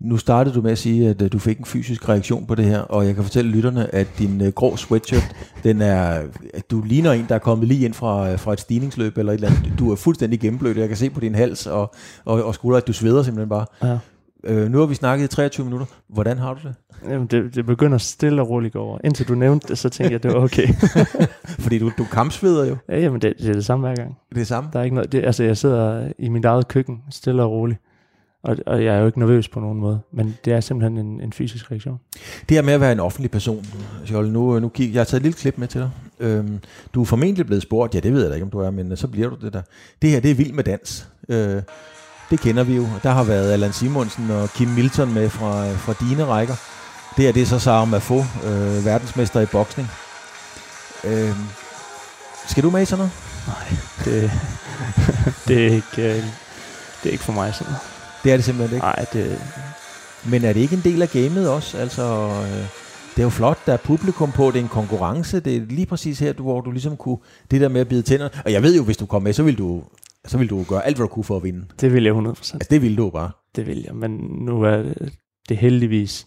[0.00, 2.64] Nu startede du med at sige, at øh, du fik en fysisk reaktion på det
[2.64, 6.22] her, og jeg kan fortælle lytterne, at din uh, grå sweatshirt, den er,
[6.54, 9.36] at du ligner en, der er kommet lige ind fra, fra et stigningsløb eller et
[9.36, 9.78] eller andet.
[9.78, 10.76] Du er fuldstændig gennemblødt.
[10.76, 13.66] Jeg kan se på din hals og, og, og skulder, at du sveder simpelthen bare.
[13.82, 13.98] Ja.
[14.44, 15.86] Øh, nu har vi snakket i 23 minutter.
[16.08, 16.74] Hvordan har du det?
[17.08, 18.98] Jamen, det, det begynder stille og roligt over.
[19.04, 20.68] Indtil du nævnte det, så tænkte jeg, det var okay.
[21.64, 22.76] Fordi du, du kampsveder jo.
[22.88, 24.18] Ja, jamen, det, det er det samme hver gang.
[24.28, 24.70] Det er det samme?
[24.72, 27.80] Der er ikke noget, det, altså, jeg sidder i mit eget køkken, stille og roligt.
[28.42, 31.20] Og, og jeg er jo ikke nervøs på nogen måde, men det er simpelthen en,
[31.20, 31.98] en fysisk reaktion.
[32.48, 33.66] Det her med at være en offentlig person,
[34.10, 35.90] Joel, nu, nu kig, jeg har taget et lille klip med til dig.
[36.20, 36.58] Øhm,
[36.94, 38.96] du er formentlig blevet spurgt, ja det ved jeg da ikke, om du er, men
[38.96, 39.62] så bliver du det der.
[40.02, 41.08] Det her, det er vild med dans.
[41.28, 41.62] Øh,
[42.30, 42.88] det kender vi jo.
[43.02, 46.54] Der har været Allan Simonsen og Kim Milton med fra, fra dine rækker.
[47.16, 49.90] Det her, det er så Sarah Mafo, øh, verdensmester i boksning.
[51.04, 51.34] Øh,
[52.46, 53.12] skal du med i sådan noget?
[53.46, 54.30] Nej, det,
[55.48, 56.24] det, er ikke, øh,
[57.02, 57.80] det er ikke for mig sådan noget.
[58.24, 58.86] Det er det simpelthen ikke?
[58.86, 59.40] Nej, det...
[60.24, 61.78] Men er det ikke en del af gamet også?
[61.78, 62.02] Altså,
[62.42, 62.66] øh,
[63.16, 65.86] det er jo flot, der er publikum på, det er en konkurrence, det er lige
[65.86, 67.18] præcis her, hvor du ligesom kunne,
[67.50, 68.28] det der med at bide tænder.
[68.44, 69.82] Og jeg ved jo, hvis du kom med, så vil du,
[70.28, 71.64] så vil du gøre alt, hvad du kunne for at vinde.
[71.80, 72.28] Det vil jeg 100%.
[72.28, 73.30] Altså, det vil du bare.
[73.56, 74.10] Det vil jeg, men
[74.40, 74.82] nu er
[75.48, 76.26] det heldigvis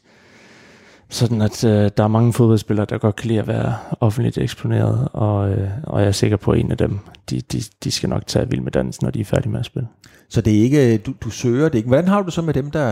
[1.12, 5.08] sådan at øh, der er mange fodboldspillere, der godt kan lide at være offentligt eksponeret,
[5.14, 8.10] og, øh, og jeg er sikker på, at en af dem, de, de, de skal
[8.10, 9.88] nok tage vild med dans, når de er færdige med at spille.
[10.30, 11.88] Så det er ikke, du, du søger det ikke.
[11.88, 12.88] Hvordan har du så med dem, der,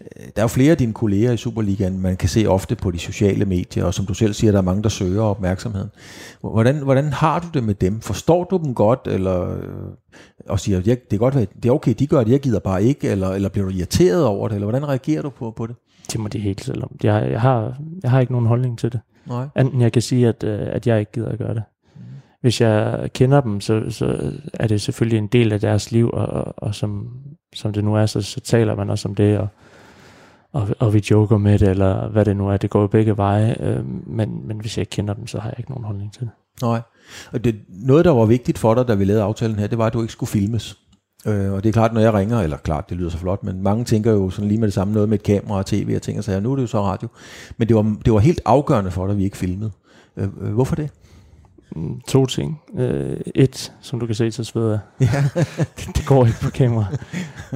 [0.00, 2.90] øh, der er jo flere af dine kolleger i Superligaen, man kan se ofte på
[2.90, 5.90] de sociale medier, og som du selv siger, der er mange, der søger opmærksomheden.
[6.40, 8.00] Hvordan, hvordan har du det med dem?
[8.00, 9.62] Forstår du dem godt, eller, øh,
[10.48, 12.82] og siger, ja, det er godt, det er okay, de gør det, jeg gider bare
[12.82, 15.76] ikke, eller, eller bliver du irriteret over det, eller hvordan reagerer du på, på det?
[16.12, 16.96] Det må de helt selv om.
[17.02, 19.00] Jeg, jeg, har, jeg har ikke nogen holdning til det.
[19.26, 19.46] Nej.
[19.56, 21.62] Enten jeg kan sige, at, øh, at jeg ikke gider at gøre det.
[21.96, 22.02] Mm.
[22.40, 26.26] Hvis jeg kender dem, så, så er det selvfølgelig en del af deres liv, og,
[26.26, 27.08] og, og som,
[27.54, 29.48] som det nu er, så, så taler man også om det, og,
[30.52, 32.56] og, og vi joker med det, eller hvad det nu er.
[32.56, 35.48] Det går jo begge veje, øh, men, men hvis jeg ikke kender dem, så har
[35.48, 36.30] jeg ikke nogen holdning til det.
[36.62, 36.80] Nej.
[37.32, 39.86] Og det, noget, der var vigtigt for dig, da vi lavede aftalen her, det var,
[39.86, 40.78] at du ikke skulle filmes.
[41.26, 43.62] Øh, og det er klart, når jeg ringer, eller klart, det lyder så flot, men
[43.62, 46.02] mange tænker jo sådan lige med det samme noget med et kamera og tv og
[46.02, 46.40] ting og sager.
[46.40, 47.08] Nu er det jo så radio.
[47.56, 49.70] Men det var, det var helt afgørende for dig, at vi ikke filmede.
[50.16, 50.90] Øh, øh hvorfor det?
[51.76, 52.60] Mm, to ting.
[52.78, 54.80] Øh, et, som du kan se, så sveder jeg.
[55.00, 55.42] Ja.
[55.78, 56.86] det, det går ikke på kamera.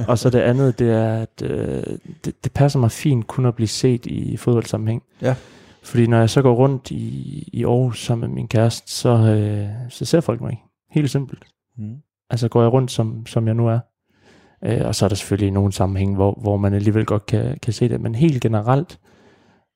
[0.07, 1.83] og så det andet, det er, at øh,
[2.25, 5.03] det, det passer mig fint kun at blive set i fodboldsammenhæng.
[5.21, 5.35] Ja.
[5.83, 9.67] Fordi når jeg så går rundt i, i Aarhus sammen med min kæreste, så, øh,
[9.89, 10.63] så ser folk mig ikke.
[10.91, 11.43] Helt simpelt.
[11.77, 11.95] Mm.
[12.29, 13.79] Altså går jeg rundt, som, som jeg nu er.
[14.63, 17.73] Øh, og så er der selvfølgelig nogle sammenhæng, hvor, hvor man alligevel godt kan, kan
[17.73, 18.01] se det.
[18.01, 18.99] Men helt generelt,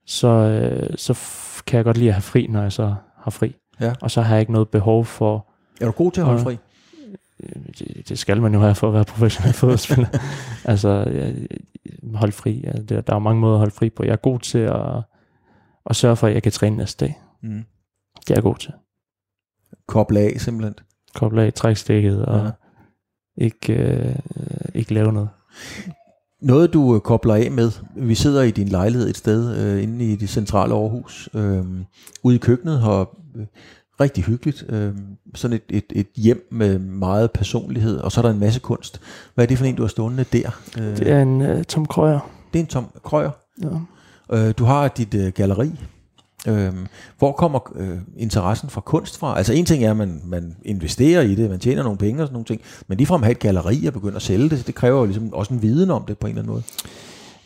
[0.05, 1.19] så, øh, så
[1.67, 3.55] kan jeg godt lide at have fri, når jeg så har fri.
[3.81, 3.93] Ja.
[4.01, 5.47] Og så har jeg ikke noget behov for...
[5.81, 6.57] Er du god til at holde fri?
[7.43, 10.07] Øh, det, det skal man jo have for at være professionel fodboldspiller.
[10.71, 11.05] altså,
[12.13, 12.61] holde fri.
[12.63, 14.03] Ja, der, der er jo mange måder at holde fri på.
[14.03, 15.01] Jeg er god til at,
[15.85, 17.21] at sørge for, at jeg kan træne næste dag.
[17.43, 17.63] Mm.
[18.19, 18.71] Det er jeg god til.
[19.87, 20.75] Koble af simpelthen?
[21.15, 22.51] koble af trækstikket og ja.
[23.45, 24.15] ikke, øh,
[24.73, 25.29] ikke lave noget.
[26.41, 30.05] Noget du øh, kobler af med, vi sidder i din lejlighed et sted øh, inde
[30.05, 31.65] i det centrale Aarhus, øh,
[32.23, 33.45] ude i køkkenet har øh,
[34.01, 34.93] rigtig hyggeligt, øh,
[35.35, 39.01] sådan et, et, et hjem med meget personlighed, og så er der en masse kunst.
[39.35, 40.61] Hvad er det for en, du har stående der?
[40.77, 42.31] Øh, det er en øh, Tom Krøyer.
[42.53, 43.31] Det er en Tom Krøyer?
[43.63, 43.67] Ja.
[44.31, 45.71] Øh, du har dit øh, galleri,
[46.47, 49.37] Øhm, hvor kommer øh, interessen fra kunst fra?
[49.37, 52.27] Altså en ting er, at man, man investerer i det, man tjener nogle penge og
[52.27, 54.75] sådan nogle ting, men ligefrem at have et galleri og begynde at sælge det, det
[54.75, 56.63] kræver jo ligesom også en viden om det på en eller anden måde.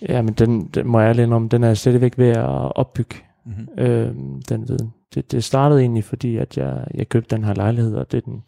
[0.09, 3.83] Ja, men den, den må jeg ærlig om, den er stadigvæk ved at opbygge, mm-hmm.
[3.83, 4.93] øhm, den viden.
[5.13, 8.21] Det, det startede egentlig, fordi at jeg, jeg købte den her lejlighed, og det er
[8.21, 8.43] den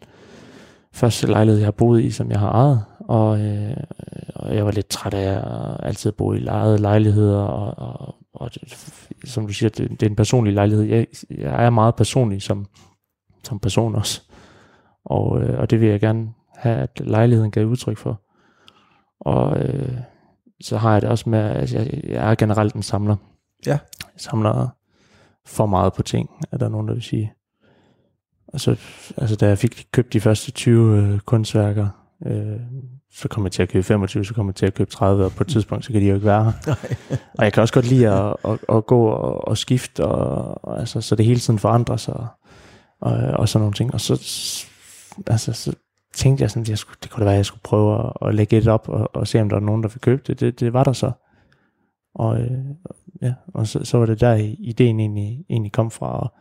[0.92, 3.76] første lejlighed, jeg har boet i, som jeg har ejet, og, øh,
[4.34, 8.50] og jeg var lidt træt af at altid bo i lejede lejligheder, og, og, og
[9.24, 10.84] som du siger, det, det er en personlig lejlighed.
[10.84, 12.66] Jeg, jeg er meget personlig som,
[13.44, 14.22] som person også.
[15.04, 18.22] Og, øh, og det vil jeg gerne have, at lejligheden gav udtryk for.
[19.20, 19.98] Og øh,
[20.62, 23.16] så har jeg det også med, at jeg, jeg er generelt en samler.
[23.66, 23.78] Ja.
[24.02, 24.68] Jeg samler
[25.46, 27.32] for meget på ting, er der nogen, der vil sige.
[28.48, 28.70] Og så,
[29.16, 31.88] altså da jeg fik købt de første 20 øh, kunstværker,
[32.26, 32.60] øh,
[33.12, 35.32] så kommer jeg til at købe 25, så kommer jeg til at købe 30, og
[35.32, 36.74] på et tidspunkt, så kan de jo ikke være her.
[37.38, 40.80] og jeg kan også godt lide at, at, at gå og, og skifte, og, og,
[40.80, 42.28] altså, så det hele tiden forandrer sig, og,
[43.00, 43.94] og, og sådan nogle ting.
[43.94, 44.12] Og så,
[45.26, 45.72] altså, så
[46.14, 48.28] tænkte jeg sådan, at jeg skulle, det kunne da være, at jeg skulle prøve at,
[48.28, 50.40] at lægge et op, og, og se, om der var nogen, der ville købe det.
[50.40, 51.12] Det, det var der så.
[52.14, 52.50] Og, øh,
[53.22, 56.32] ja, og så, så var det der, ideen egentlig, egentlig kom fra, og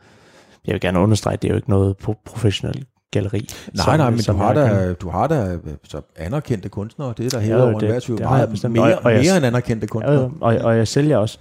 [0.65, 3.49] jeg vil gerne understrege, at det er jo ikke noget professionelt galleri.
[3.73, 7.29] Nej, som, nej, men du har, da, du har da så anerkendte kunstnere, det er
[7.29, 8.21] der hævet over enhver tvivl.
[8.21, 10.31] Meget mere, og, og mere end anerkendte kunstnere.
[10.41, 11.37] Ja, og, og jeg sælger også.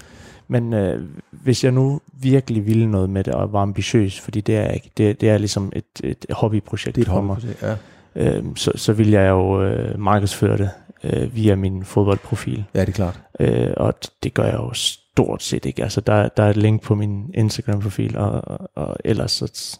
[0.49, 4.57] Men øh, hvis jeg nu virkelig ville noget med det, og var ambitiøs, fordi det
[4.57, 7.77] er ikke, det, det er ligesom et, et hobbyprojekt det er et for mig, ja.
[8.17, 10.71] øh, så, så vil jeg jo øh, markedsføre det
[11.05, 12.65] øh, via min fodboldprofil.
[12.75, 13.21] Ja, det er klart.
[13.41, 15.83] Øh, og det gør jeg jo stort set ikke.
[15.83, 19.79] Altså, der, der er et link på min Instagram-profil, og, og, og ellers så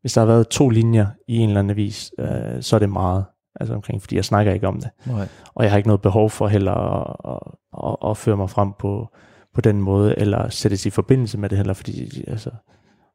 [0.00, 2.90] hvis der har været to linjer i en eller anden avis, øh, så er det
[2.90, 3.24] meget.
[3.60, 4.90] altså omkring, fordi jeg snakker ikke om det.
[5.06, 5.28] Nej.
[5.54, 7.40] Og jeg har ikke noget behov for heller at, at,
[7.88, 9.08] at, at føre mig frem på,
[9.54, 12.50] på den måde, eller sættes i forbindelse med det heller, fordi altså,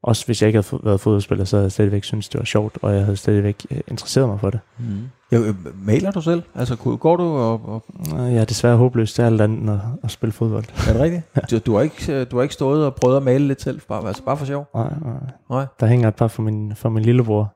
[0.03, 2.77] også hvis jeg ikke havde været fodboldspiller, så havde jeg stadigvæk synes det var sjovt,
[2.81, 4.59] og jeg havde stadigvæk øh, interesseret mig for det.
[4.77, 4.85] Mm.
[5.31, 6.43] Ja, øh, maler du selv?
[6.55, 7.61] Altså, går du og...
[7.65, 7.83] og...
[8.11, 10.65] Jeg er desværre håbløst til alt andet end at, at spille fodbold.
[10.87, 11.23] Er det rigtigt?
[11.51, 14.07] du, du, har ikke, du har ikke stået og prøvet at male lidt selv, bare,
[14.07, 14.67] altså bare for sjov?
[14.75, 15.13] Nej, nej.
[15.49, 15.65] nej.
[15.79, 17.55] Der hænger et par for min, for min lillebror,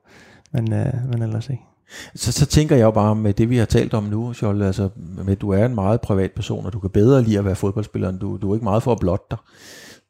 [0.52, 1.62] men, øh, men ellers ikke.
[2.14, 4.88] Så, så tænker jeg jo bare med det, vi har talt om nu, Scholle, altså
[4.96, 7.54] med, at du er en meget privat person, og du kan bedre lide at være
[7.54, 9.38] fodboldspiller, end du, du er ikke meget for at blotte dig.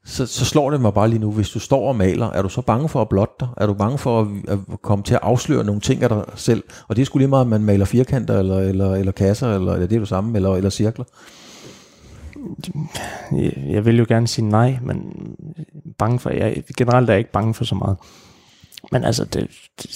[0.09, 2.49] Så, så slår det mig bare lige nu, hvis du står og maler, er du
[2.49, 3.49] så bange for at blotte dig?
[3.57, 6.63] Er du bange for at, at komme til at afsløre nogle ting af dig selv?
[6.89, 9.73] Og det er sgu lige meget, om man maler firkanter, eller, eller, eller kasser, eller,
[9.73, 11.05] eller det er det samme, eller, eller cirkler.
[13.33, 15.13] Jeg, jeg vil jo gerne sige nej, men
[15.99, 17.97] bange for, jeg, generelt er jeg ikke bange for så meget.
[18.93, 19.51] Men altså, det,
[19.83, 19.91] det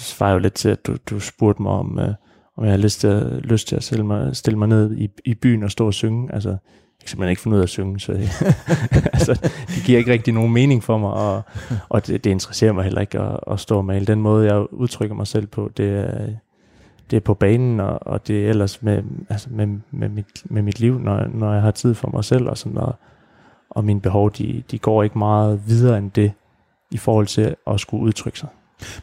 [0.00, 2.14] svarer jo lidt til, at du, du spurgte mig om, øh,
[2.56, 5.34] om jeg har lyst til, lyst til at stille mig, stille mig ned i, i
[5.34, 6.34] byen og stå og synge.
[6.34, 6.56] Altså,
[7.04, 8.12] kan simpelthen ikke finde ud af at synge, så
[9.12, 11.42] altså, det giver ikke rigtig nogen mening for mig, og,
[11.88, 14.06] og det, det interesserer mig heller ikke at, at stå og male.
[14.06, 16.26] Den måde, jeg udtrykker mig selv på, det er,
[17.10, 20.62] det er på banen, og, og det er ellers med, altså med, med, mit, med
[20.62, 22.94] mit liv, når, når jeg har tid for mig selv, og, sådan, og,
[23.70, 26.32] og mine behov, de, de går ikke meget videre end det,
[26.90, 28.48] i forhold til at skulle udtrykke sig.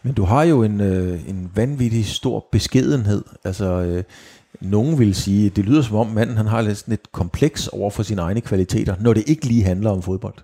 [0.03, 3.23] Men du har jo en, øh, en vanvittig stor beskedenhed.
[3.43, 4.03] Altså, øh,
[4.61, 8.03] nogen vil sige, det lyder som om manden han har lidt, lidt kompleks over for
[8.03, 10.35] sine egne kvaliteter, når det ikke lige handler om fodbold.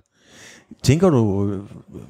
[0.83, 1.63] Tænker du øh,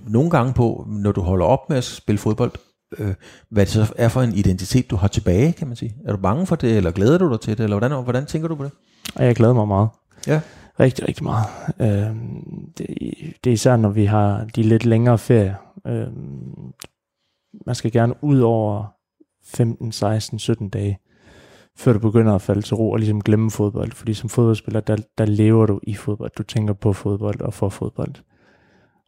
[0.07, 2.51] nogle gange på, når du holder op med at spille fodbold,
[2.97, 3.13] øh,
[3.49, 5.95] hvad det så er for en identitet, du har tilbage, kan man sige?
[6.05, 8.47] Er du bange for det, eller glæder du dig til det, eller hvordan, hvordan tænker
[8.47, 8.71] du på det?
[9.19, 9.89] Jeg glæder mig meget.
[10.27, 10.41] Ja.
[10.79, 11.45] Rigtig, rigtig meget.
[11.79, 12.15] Øh,
[12.77, 12.87] det,
[13.43, 15.55] det er især, når vi har de lidt længere ferier.
[15.87, 16.07] Øh,
[17.65, 18.85] man skal gerne ud over
[19.45, 20.99] 15, 16, 17 dage,
[21.77, 23.91] før du begynder at falde til ro og ligesom glemme fodbold.
[23.91, 26.31] Fordi som fodboldspiller, der, der lever du i fodbold.
[26.37, 28.13] Du tænker på fodbold og for fodbold.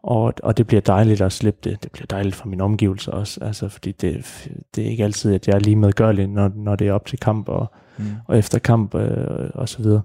[0.03, 1.83] Og, og det bliver dejligt at slippe det.
[1.83, 3.43] Det bliver dejligt for mine omgivelser også.
[3.43, 6.87] Altså, fordi det, det er ikke altid, at jeg er lige medgørlig, når, når det
[6.87, 8.05] er op til kamp og, mm.
[8.27, 10.01] og efter kamp øh, og så videre.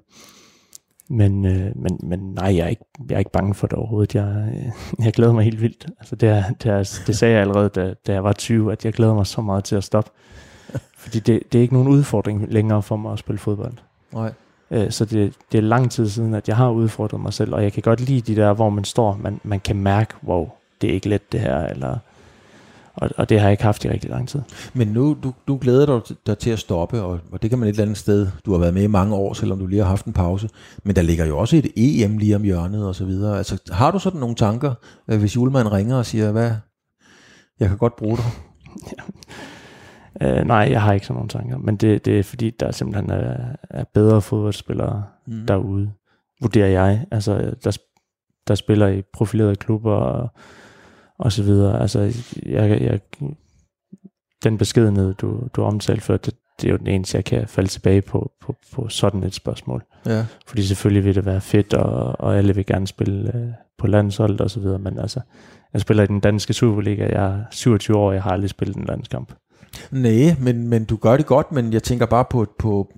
[1.11, 4.15] Men, øh, men, men nej, jeg er, ikke, jeg er ikke bange for det overhovedet.
[4.15, 4.53] Jeg,
[5.05, 5.87] jeg glæder mig helt vildt.
[5.99, 8.85] Altså det, er, det, er, det sagde jeg allerede, da, da jeg var 20, at
[8.85, 10.11] jeg glæder mig så meget til at stoppe.
[11.05, 13.73] Fordi det, det er ikke nogen udfordring længere for mig at spille fodbold.
[14.13, 14.33] Nej.
[14.71, 17.63] Øh, så det, det er lang tid siden, at jeg har udfordret mig selv, og
[17.63, 20.49] jeg kan godt lide de der, hvor man står, man, man kan mærke, wow,
[20.81, 21.99] det er ikke let det her, eller
[22.95, 24.41] og, og det har jeg ikke haft i rigtig lang tid.
[24.75, 27.69] Men nu, du, du glæder dig, dig til at stoppe, og, og det kan man
[27.69, 28.29] et eller andet sted.
[28.47, 30.49] Du har været med i mange år, selvom du lige har haft en pause.
[30.85, 33.39] Men der ligger jo også et EM lige om hjørnet og så videre.
[33.39, 34.75] Altså, har du sådan nogle tanker,
[35.09, 36.51] øh, hvis julemanden ringer og siger, hvad,
[37.61, 38.25] jeg kan godt bruge dig?
[40.21, 43.11] Uh, nej, jeg har ikke sådan nogle tanker, men det, det er fordi, der simpelthen
[43.11, 45.47] er, er bedre fodboldspillere mm.
[45.47, 45.93] derude,
[46.43, 47.07] vurderer jeg.
[47.11, 47.79] Altså, der,
[48.49, 50.29] der spiller i profilerede klubber, og
[51.19, 51.81] og så videre.
[51.81, 52.01] Altså,
[52.47, 53.01] jeg, jeg,
[54.45, 57.69] den beskedenhed, du, du omtalte før, det, det er jo den eneste, jeg kan falde
[57.69, 59.85] tilbage på, på, på sådan et spørgsmål.
[60.07, 60.27] Ja.
[60.47, 63.49] Fordi selvfølgelig vil det være fedt, og, og alle vil gerne spille øh,
[63.79, 65.21] på landsholdet og så videre, men altså,
[65.73, 68.85] jeg spiller i den danske Superliga, jeg er 27 år, jeg har aldrig spillet en
[68.85, 69.33] landskamp.
[69.91, 72.89] Nej, men, men du gør det godt, men jeg tænker bare på, på,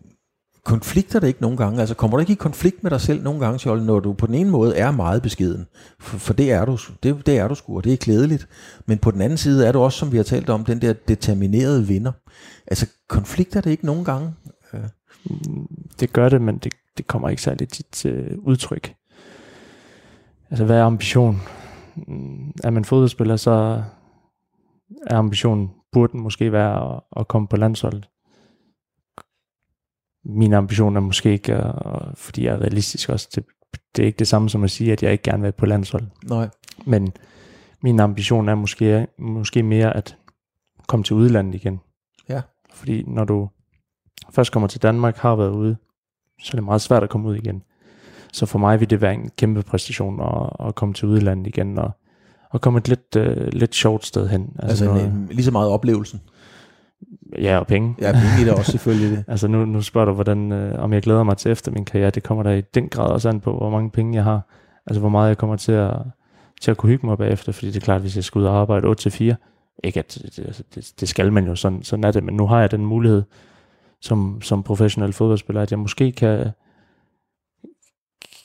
[0.66, 1.80] konflikter det ikke nogle gange?
[1.80, 4.26] Altså kommer du ikke i konflikt med dig selv nogle gange, Scholl, når du på
[4.26, 5.66] den ene måde er meget beskeden?
[6.00, 8.48] For, for det er du, det, det er du sgu, og det er klædeligt.
[8.86, 10.92] Men på den anden side er du også, som vi har talt om, den der
[10.92, 12.12] determinerede vinder.
[12.66, 14.34] Altså konflikter det ikke nogle gange?
[15.30, 15.66] Mm,
[16.00, 18.94] det gør det, men det, det kommer ikke særlig dit til udtryk.
[20.50, 21.42] Altså hvad er ambition?
[21.96, 23.82] Mm, er man fodboldspiller, så
[25.06, 28.08] er ambitionen, burde den måske være at, at komme på landsholdet
[30.28, 31.62] min ambition er måske ikke,
[32.14, 33.44] fordi jeg er realistisk også, det,
[33.96, 35.66] det er ikke det samme som at sige, at jeg ikke gerne vil være på
[35.66, 36.04] landshold.
[36.28, 36.48] Nej.
[36.86, 37.12] Men
[37.80, 40.16] min ambition er måske, måske mere at
[40.86, 41.80] komme til udlandet igen.
[42.28, 42.42] Ja.
[42.72, 43.48] Fordi når du
[44.30, 45.76] først kommer til Danmark, har været ude,
[46.40, 47.62] så er det meget svært at komme ud igen.
[48.32, 51.78] Så for mig vil det være en kæmpe præstation at, at komme til udlandet igen
[51.78, 51.90] og,
[52.50, 54.56] og komme et lidt, uh, lidt sjovt sted hen.
[54.58, 56.20] Altså, altså en, en, lige så meget oplevelsen.
[57.38, 57.94] Ja, og penge.
[58.00, 59.24] Ja, penge er det også selvfølgelig det.
[59.32, 62.10] altså nu, nu spørger du, hvordan, øh, om jeg glæder mig til efter min karriere.
[62.10, 64.40] Det kommer der i den grad også an på, hvor mange penge jeg har.
[64.86, 65.94] Altså hvor meget jeg kommer til at,
[66.60, 67.52] til at kunne hygge mig bagefter.
[67.52, 69.34] Fordi det er klart, hvis jeg skal ud og arbejde 8-4,
[69.84, 72.24] ikke at det, altså, det, det skal man jo, sådan, sådan er det.
[72.24, 73.22] Men nu har jeg den mulighed
[74.00, 76.50] som, som professionel fodboldspiller, at jeg måske kan,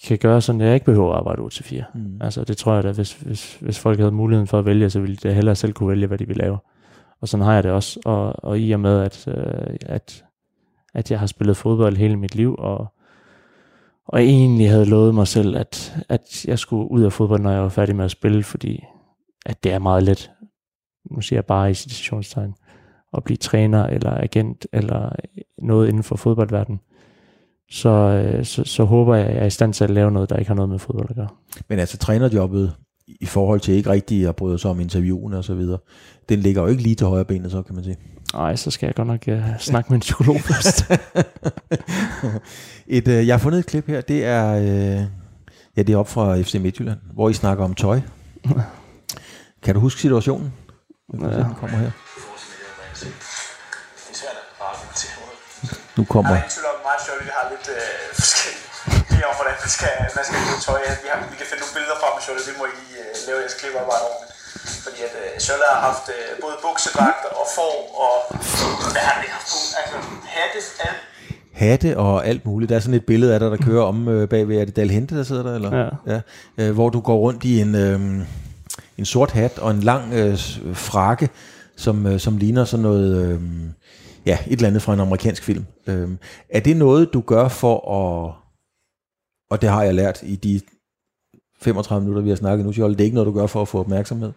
[0.08, 1.84] kan gøre sådan, at jeg ikke behøver at arbejde 8-4.
[1.94, 2.18] Mm.
[2.22, 5.00] Altså det tror jeg da, hvis, hvis, hvis folk havde muligheden for at vælge, så
[5.00, 6.58] ville de hellere selv kunne vælge, hvad de vil lave.
[7.22, 8.00] og sådan har jeg det også.
[8.06, 10.24] Og, og i og med, at, øh, at,
[10.94, 12.88] at jeg har spillet fodbold hele mit liv, og,
[14.06, 17.62] og egentlig havde lovet mig selv, at, at jeg skulle ud af fodbold, når jeg
[17.62, 18.84] var færdig med at spille, fordi
[19.46, 20.32] at det er meget let,
[21.12, 22.54] nu siger jeg bare i situationstegn,
[23.14, 25.10] at blive træner eller agent eller
[25.58, 26.80] noget inden for fodboldverdenen
[27.72, 30.30] så, øh, så, så håber jeg, at jeg er i stand til at lave noget,
[30.30, 31.28] der ikke har noget med fodbold at gøre.
[31.70, 32.74] Men altså trænerjobbet,
[33.08, 35.78] i forhold til ikke rigtig at bryde sig om interviewene og så videre,
[36.30, 37.98] den ligger jo ikke lige til højre benet, så kan man sige.
[38.34, 40.92] Nej, så skal jeg godt nok uh, snakke med en psykolog først.
[42.88, 45.06] et, uh, jeg har fundet et klip her, det er, uh,
[45.78, 48.02] ja, det er op fra FC Midtjylland, hvor I snakker om tøj.
[49.64, 50.54] kan du huske situationen?
[51.22, 51.28] Ja.
[51.28, 51.92] Den kommer her.
[55.98, 56.32] Nu kommer...
[56.32, 57.86] Jeg er ikke tvivl om, meget sjovt, vi har lidt øh,
[58.22, 58.66] forskellige
[59.08, 60.82] idéer om, hvordan man skal, man skal bruge tøj.
[61.04, 63.12] Vi, har, vi kan finde nogle billeder frem med Sjølle, det må I lige øh,
[63.28, 64.20] lave jeres kliparbejde over.
[64.86, 67.76] Fordi at øh, Sjølle har haft øh, både buksedragter og får
[68.06, 68.16] og...
[68.94, 69.58] Hvad har det haft på?
[69.80, 69.98] Altså,
[70.38, 71.02] hatte, alt
[71.62, 72.70] hatte og alt muligt.
[72.70, 74.56] Der er sådan et billede af dig, der kører om øh, bagved.
[74.62, 75.56] Er det Dal Hente, der sidder der?
[75.56, 75.72] Eller?
[75.78, 75.90] Ja.
[76.14, 76.20] ja.
[76.58, 78.00] Øh, hvor du går rundt i en, øh,
[78.98, 80.38] en sort hat og en lang øh,
[80.74, 81.30] frakke,
[81.78, 83.26] som, øh, som ligner sådan noget...
[83.26, 83.42] Øh,
[84.26, 85.66] ja, et eller andet fra en amerikansk film.
[85.88, 86.18] Øhm,
[86.50, 88.34] er det noget, du gør for at,
[89.50, 90.62] og det har jeg lært i de
[91.62, 93.68] 35 minutter, vi har snakket nu, Jolle, det er ikke noget, du gør for at
[93.68, 94.32] få opmærksomhed,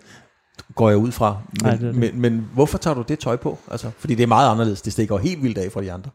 [0.75, 1.39] går jeg ud fra.
[1.51, 1.95] Men, Nej, det det.
[1.95, 3.59] Men, men hvorfor tager du det tøj på?
[3.71, 6.11] Altså, fordi det er meget anderledes, det stikker helt vildt af fra de andre.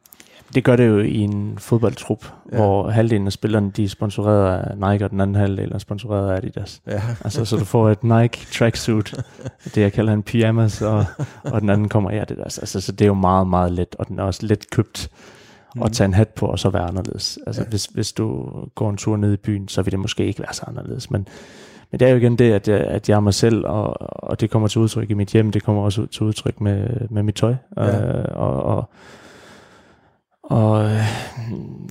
[0.55, 2.57] Det gør det jo i en fodboldtrup, ja.
[2.57, 6.31] hvor halvdelen af spillerne de er sponsoreret af Nike, og den anden halvdel er sponsoreret
[6.31, 6.81] af Adidas.
[6.87, 7.01] Ja.
[7.23, 9.15] altså, så du får et Nike tracksuit,
[9.75, 11.05] det jeg kalder en pyjamas, og,
[11.43, 12.57] og den anden kommer af Adidas.
[12.57, 15.09] Altså, så det er jo meget, meget let, og den er også let købt
[15.75, 15.83] mm.
[15.83, 17.39] at tage en hat på, og så være anderledes.
[17.47, 17.67] Altså, ja.
[17.69, 20.53] hvis, hvis du går en tur ned i byen, så vil det måske ikke være
[20.53, 21.27] så anderledes, men
[21.91, 24.41] men det er jo igen det, at jeg, at jeg er mig selv, og, og
[24.41, 27.35] det kommer til udtryk i mit hjem, det kommer også til udtryk med, med mit
[27.35, 27.55] tøj.
[27.77, 28.19] Ja.
[28.19, 28.89] Øh, og, og,
[30.49, 31.01] og øh,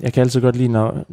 [0.02, 1.04] jeg kan altid godt lide, når,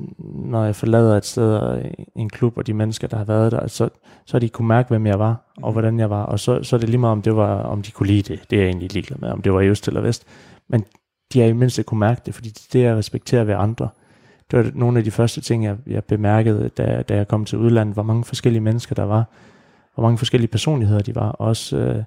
[0.49, 1.81] når jeg forlader et sted og
[2.15, 3.89] en klub, og de mennesker, der har været der, så,
[4.25, 5.73] så de kunne mærke, hvem jeg var, og mhm.
[5.73, 6.23] hvordan jeg var.
[6.23, 8.49] Og så, så er det lige meget, om, det var, om de kunne lide det.
[8.49, 10.25] Det er jeg egentlig ligeglad med, om det var i øst eller vest.
[10.69, 10.85] Men
[11.33, 13.89] de har i mindst kunne mærke det, fordi det er at respektere ved andre.
[14.51, 17.57] Det var nogle af de første ting, jeg, jeg bemærkede, da, da jeg kom til
[17.57, 19.25] udlandet, hvor mange forskellige mennesker der var,
[19.93, 21.29] hvor mange forskellige personligheder de var.
[21.29, 22.03] Også øh,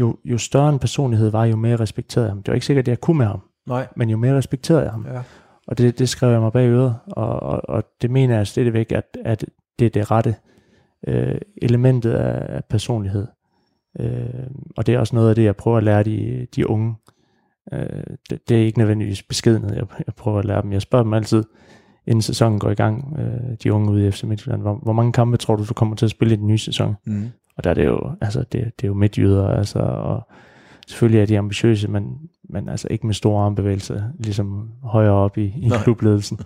[0.00, 2.42] jo, jo større en personlighed var, jo mere respekterede jeg ham.
[2.42, 3.40] Det var ikke sikkert, at jeg kunne med ham.
[3.68, 3.86] Nej.
[3.96, 5.06] Men jo mere respekterede jeg ham.
[5.06, 5.22] Ja.
[5.66, 8.92] Og det, det skrev jeg mig bag øret, og, og, og det mener jeg stadigvæk,
[8.92, 9.44] at, at
[9.78, 10.34] det er det rette
[11.06, 13.26] øh, elementet af, af personlighed.
[14.00, 14.46] Øh,
[14.76, 16.94] og det er også noget af det, jeg prøver at lære de, de unge.
[17.72, 20.72] Øh, det, det er ikke nødvendigvis beskedenhed, jeg, jeg prøver at lære dem.
[20.72, 21.44] Jeg spørger dem altid,
[22.06, 25.12] inden sæsonen går i gang, øh, de unge ude i FC Midtjylland, hvor, hvor mange
[25.12, 26.96] kampe tror du, du kommer til at spille i den nye sæson?
[27.06, 27.30] Mm.
[27.56, 30.28] Og der er det jo, altså det, det er jo midtjyder, altså, og
[30.88, 32.18] selvfølgelig er de ambitiøse, men,
[32.48, 36.38] men altså ikke med store armbevægelser, ligesom højere op i, i klubledelsen.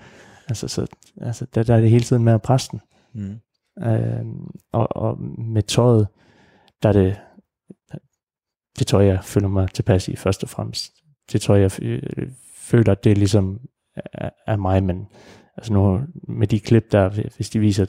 [0.49, 0.87] Altså, så,
[1.21, 2.81] altså der, der er det hele tiden med at presse den.
[3.15, 3.41] Mm.
[3.85, 4.27] Øh,
[4.73, 6.09] og, og med tøjet,
[6.83, 7.17] der er det
[8.79, 10.93] det tøj, jeg føler mig tilpas i først og fremmest.
[11.33, 11.71] Det tøj, jeg
[12.57, 13.61] føler, det er ligesom
[14.47, 15.09] af mig, men
[15.57, 17.87] altså nu med de klip der, hvis de viser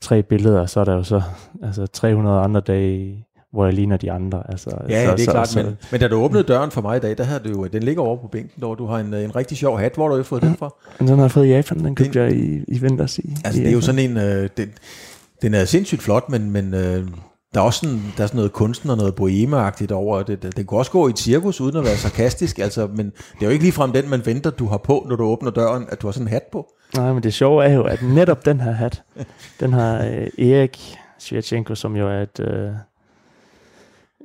[0.00, 1.22] tre billeder, så er der jo så
[1.62, 4.42] altså 300 andre dage hvor jeg ligner de andre.
[4.48, 6.80] Altså, ja, så, det er så, klart, så, men, men da du åbnede døren for
[6.80, 8.98] mig i dag, der havde du jo, den ligger over på bænken, hvor du har
[8.98, 9.94] en, en rigtig sjov hat.
[9.94, 10.74] Hvor har du jo fået den fra?
[10.98, 13.64] Den har jeg fået i Japan, den købte jeg i, i vinters i Altså i
[13.64, 14.70] det er jo sådan en, øh, den,
[15.42, 17.06] den er sindssygt flot, men, men øh,
[17.54, 19.56] der er også sådan, der er sådan noget kunsten og noget boheme
[19.92, 20.42] over det.
[20.42, 23.40] Det, det kan også gå i et cirkus, uden at være sarkastisk, altså, men det
[23.40, 26.02] er jo ikke ligefrem den, man venter, du har på, når du åbner døren, at
[26.02, 26.66] du har sådan en hat på.
[26.96, 29.02] Nej, men det sjove er jo, at netop den her hat,
[29.60, 32.40] den har øh, Erik Svirchenko, som jo er et...
[32.40, 32.70] Øh,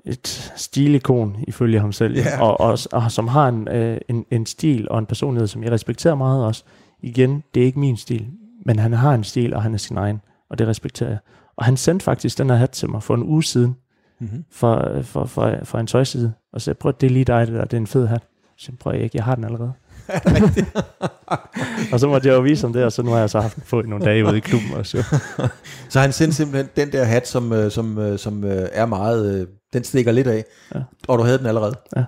[0.06, 2.42] et stilikon ifølge ham selv, yeah.
[2.42, 5.72] og, og, og som har en, øh, en, en stil og en personlighed, som jeg
[5.72, 6.64] respekterer meget også.
[7.02, 8.28] Igen, det er ikke min stil,
[8.66, 11.20] men han har en stil, og han er sin egen, og det respekterer jeg.
[11.56, 13.76] Og han sendte faktisk den her hat til mig for en uge siden,
[14.20, 14.44] mm-hmm.
[14.52, 17.66] for, for, for, for en tøjside, og så prøv, det er lige dig, det der,
[17.66, 18.24] det er en fed hat.
[18.58, 19.74] Så jeg prøv ikke, jeg har den allerede.
[21.94, 23.58] og så måtte jeg jo vise om det, og så nu har jeg så haft
[23.70, 25.04] på nogle dage ude i klubben også.
[25.90, 29.48] så han sendte simpelthen den der hat, som, øh, som, øh, som øh, er meget,
[29.74, 30.46] den stikker lidt af,
[30.76, 30.80] ja.
[31.08, 31.76] og du havde den allerede.
[31.96, 32.04] Ja.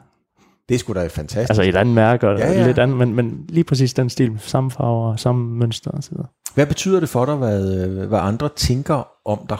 [0.69, 1.49] Det skulle da fantastisk.
[1.49, 2.67] Altså et andet mærke, og ja, ja.
[2.67, 6.27] lidt andet, men, men lige præcis den stil, samme farver, samme mønster og så videre.
[6.53, 9.57] Hvad betyder det for dig, hvad, hvad andre tænker om dig?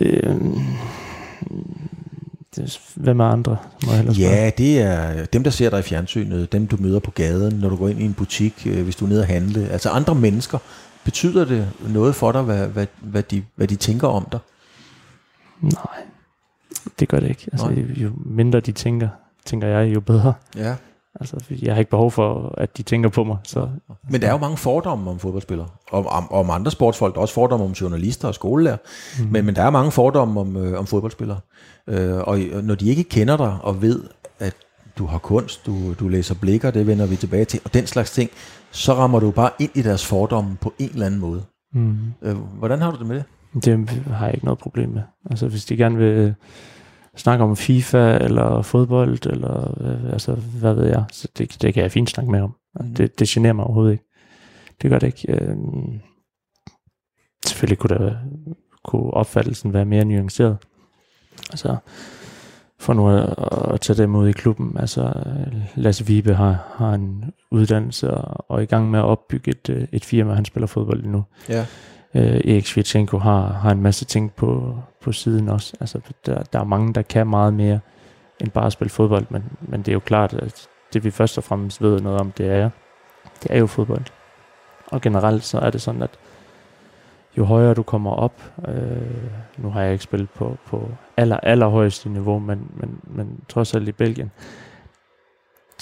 [0.00, 0.58] Øhm,
[2.56, 3.56] det, hvem er andre?
[3.86, 7.10] Må jeg ja, det er dem, der ser dig i fjernsynet, dem du møder på
[7.10, 9.68] gaden, når du går ind i en butik, øh, hvis du er nede og handle.
[9.68, 10.58] Altså andre mennesker.
[11.04, 14.40] Betyder det noget for dig, hvad, hvad, hvad, de, hvad de tænker om dig?
[15.60, 16.02] Nej.
[16.98, 17.48] Det gør det ikke.
[17.52, 19.08] Altså, jo mindre de tænker,
[19.44, 20.34] tænker jeg, jo bedre.
[20.56, 20.74] Ja.
[21.20, 23.36] Altså, jeg har ikke behov for, at de tænker på mig.
[23.44, 23.68] Så.
[24.10, 27.22] Men der er jo mange fordomme om fodboldspillere, og om, om andre sportsfolk, der er
[27.22, 28.76] også fordomme om journalister og skolelærer,
[29.18, 29.26] mm.
[29.30, 31.40] men, men der er mange fordomme om, øh, om fodboldspillere.
[31.88, 34.02] Øh, og når de ikke kender dig og ved,
[34.38, 34.54] at
[34.98, 38.10] du har kunst, du, du læser blikker, det vender vi tilbage til, og den slags
[38.10, 38.30] ting,
[38.70, 41.42] så rammer du bare ind i deres fordomme på en eller anden måde.
[41.74, 41.96] Mm.
[42.22, 43.24] Øh, hvordan har du det med det?
[43.60, 45.02] Det har jeg ikke noget problem med.
[45.30, 46.34] Altså hvis de gerne vil
[47.16, 51.82] snakke om FIFA eller fodbold, eller øh, altså, hvad ved jeg, så det, det kan
[51.82, 52.54] jeg fint snakke med om.
[52.80, 52.94] Mm.
[52.94, 54.04] Det, det generer mig overhovedet ikke.
[54.82, 55.32] Det gør det ikke.
[55.32, 55.56] Øh,
[57.46, 58.16] selvfølgelig kunne, der,
[58.84, 60.56] kunne opfattelsen være mere nuanceret.
[61.50, 61.76] Altså,
[62.78, 63.34] for nu at,
[63.74, 64.76] at tage dem ud i klubben.
[64.78, 65.12] Altså,
[65.74, 69.68] Lasse Vibe har, har en uddannelse og, og er i gang med at opbygge et,
[69.70, 71.24] øh, et firma, han spiller fodbold nu.
[71.48, 71.66] Ja.
[72.14, 75.76] Øh, Erik Svitsenko har, har en masse ting på, på siden også.
[75.80, 77.80] Altså, der, der er mange, der kan meget mere
[78.40, 81.38] end bare at spille fodbold, men, men det er jo klart, at det vi først
[81.38, 82.70] og fremmest ved noget om, det er,
[83.42, 84.04] det er jo fodbold.
[84.86, 86.10] Og generelt så er det sådan, at
[87.38, 89.02] jo højere du kommer op, øh,
[89.56, 93.88] nu har jeg ikke spillet på, på aller, allerhøjeste niveau, men, men, men trods alt
[93.88, 94.30] i Belgien,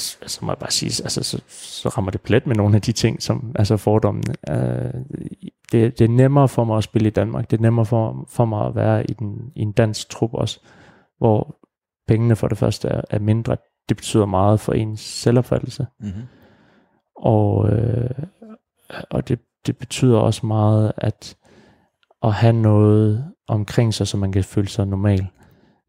[0.02, 2.92] så må jeg bare sige, altså, så, så rammer det plet med nogle af de
[2.92, 4.34] ting, som altså fordommene.
[4.50, 4.94] Øh,
[5.72, 7.50] det, det er nemmere for mig at spille i Danmark.
[7.50, 10.60] Det er nemmere for, for mig at være i, den, i en dansk trup også,
[11.18, 11.56] hvor
[12.08, 13.56] pengene for det første er, er mindre.
[13.88, 15.86] Det betyder meget for ens selvopfattelse.
[16.00, 16.22] Mm-hmm.
[17.16, 18.10] Og, øh,
[19.10, 21.36] og det, det betyder også meget, at
[22.22, 25.26] at have noget omkring sig, så man kan føle sig normal.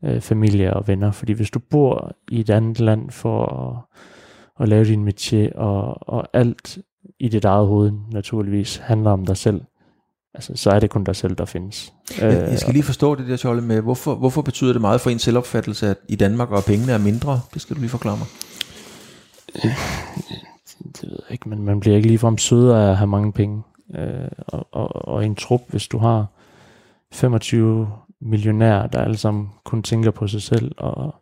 [0.05, 1.11] Øh, familie og venner.
[1.11, 3.99] Fordi hvis du bor i et andet land for at,
[4.63, 6.77] at lave din métier, og, og alt
[7.19, 9.61] i dit eget hoved naturligvis handler om dig selv,
[10.33, 11.93] altså, så er det kun dig selv, der findes.
[12.21, 15.09] Jeg, jeg skal lige forstå det der, Tjolle, med, hvorfor, hvorfor betyder det meget for
[15.09, 17.41] en selvopfattelse, at i Danmark og pengene er mindre?
[17.53, 18.27] Det skal du lige forklare mig.
[19.55, 19.71] Øh,
[20.79, 23.63] det ved jeg ikke, men man bliver ikke ligefrem sødere af at have mange penge.
[23.95, 26.25] Øh, og, og, og en trup, hvis du har
[27.11, 27.87] 25
[28.25, 31.15] millionærer, der alle sammen kun tænker på sig selv, og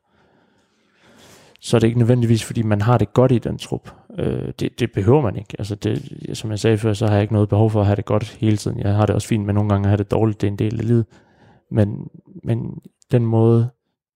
[1.63, 3.91] så er det ikke nødvendigvis, fordi man har det godt i den trup.
[4.19, 5.55] Øh, det, det behøver man ikke.
[5.59, 7.95] Altså det, som jeg sagde før, så har jeg ikke noget behov for at have
[7.95, 8.79] det godt hele tiden.
[8.79, 10.41] Jeg har det også fint, men nogle gange have det dårligt.
[10.41, 11.05] Det er en del af livet.
[11.71, 12.07] Men,
[12.43, 12.81] men
[13.11, 13.69] den måde,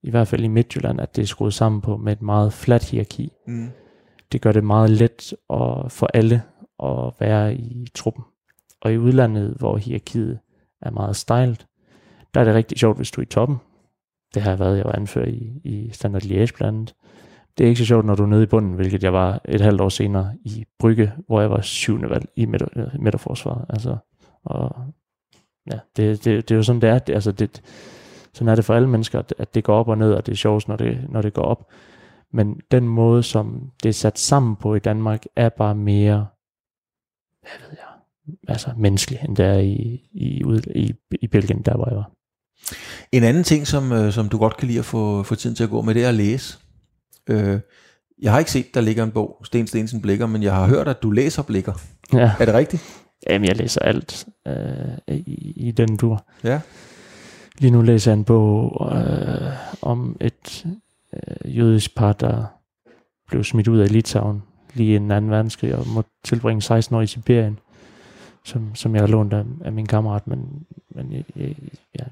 [0.04, 2.90] i hvert fald i Midtjylland, at det er skruet sammen på med et meget fladt
[2.90, 3.70] hierarki, mm.
[4.32, 6.42] det gør det meget let at, for alle
[6.84, 8.24] at være i truppen.
[8.82, 10.40] Og i udlandet, hvor hierarkiet
[10.82, 11.68] er meget stejlt,
[12.36, 13.58] der er det rigtig sjovt, hvis du er i toppen.
[14.34, 16.96] Det har jeg været, jeg var anført i, i Standard Liège blandt andet.
[17.58, 19.62] Det er ikke så sjovt, når du er nede i bunden, hvilket jeg var et
[19.62, 23.66] halvt år senere i Brygge, hvor jeg var syvende valg i midter, øh, midterforsvaret.
[23.70, 23.98] Altså,
[24.44, 24.76] og
[25.72, 27.00] ja, det, det, det, er jo sådan, det er.
[27.00, 27.62] Det, altså, det,
[28.34, 30.36] sådan er det for alle mennesker, at det går op og ned, og det er
[30.36, 31.72] sjovt, når det, når det går op.
[32.32, 36.28] Men den måde, som det er sat sammen på i Danmark, er bare mere,
[37.42, 37.88] hvad ved jeg,
[38.48, 40.44] altså menneskelig, end det er i, i,
[40.76, 42.12] i, i Belgien, der hvor jeg var.
[43.12, 45.64] En anden ting, som, øh, som du godt kan lide at få, få tiden til
[45.64, 46.58] at gå med, det er at læse.
[47.30, 47.60] Øh,
[48.22, 50.88] jeg har ikke set, der ligger en bog, Sten Stensen Blikker, men jeg har hørt,
[50.88, 51.74] at du læser blikker.
[52.14, 52.32] Ja.
[52.40, 52.84] Er det rigtigt?
[53.30, 56.26] Jamen, jeg læser alt øh, i, i den dur.
[56.44, 56.60] Ja.
[57.60, 59.52] Lige nu læser jeg en bog øh,
[59.82, 60.66] om et
[61.14, 62.46] øh, jødisk par, der
[63.28, 64.44] blev smidt ud af Litauen
[64.74, 67.60] lige en anden verdenskrig og måtte tilbringe 16 år i Sibirien
[68.46, 70.66] som, som jeg har lånt af, af min kammerat, men,
[70.96, 71.56] men jeg, jeg,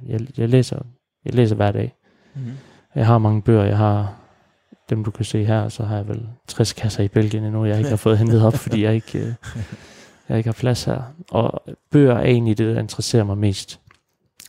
[0.08, 0.80] jeg, jeg, læser,
[1.26, 1.96] jeg læser hver dag.
[2.36, 2.52] Mm-hmm.
[2.96, 4.24] Jeg har mange bøger, jeg har
[4.90, 7.78] dem du kan se her, så har jeg vel 60 kasser i Belgien endnu, jeg
[7.78, 9.34] ikke har fået hentet op, fordi jeg ikke, øh,
[10.30, 11.02] jeg ikke har plads her.
[11.32, 13.80] Og bøger er egentlig det, der interesserer mig mest,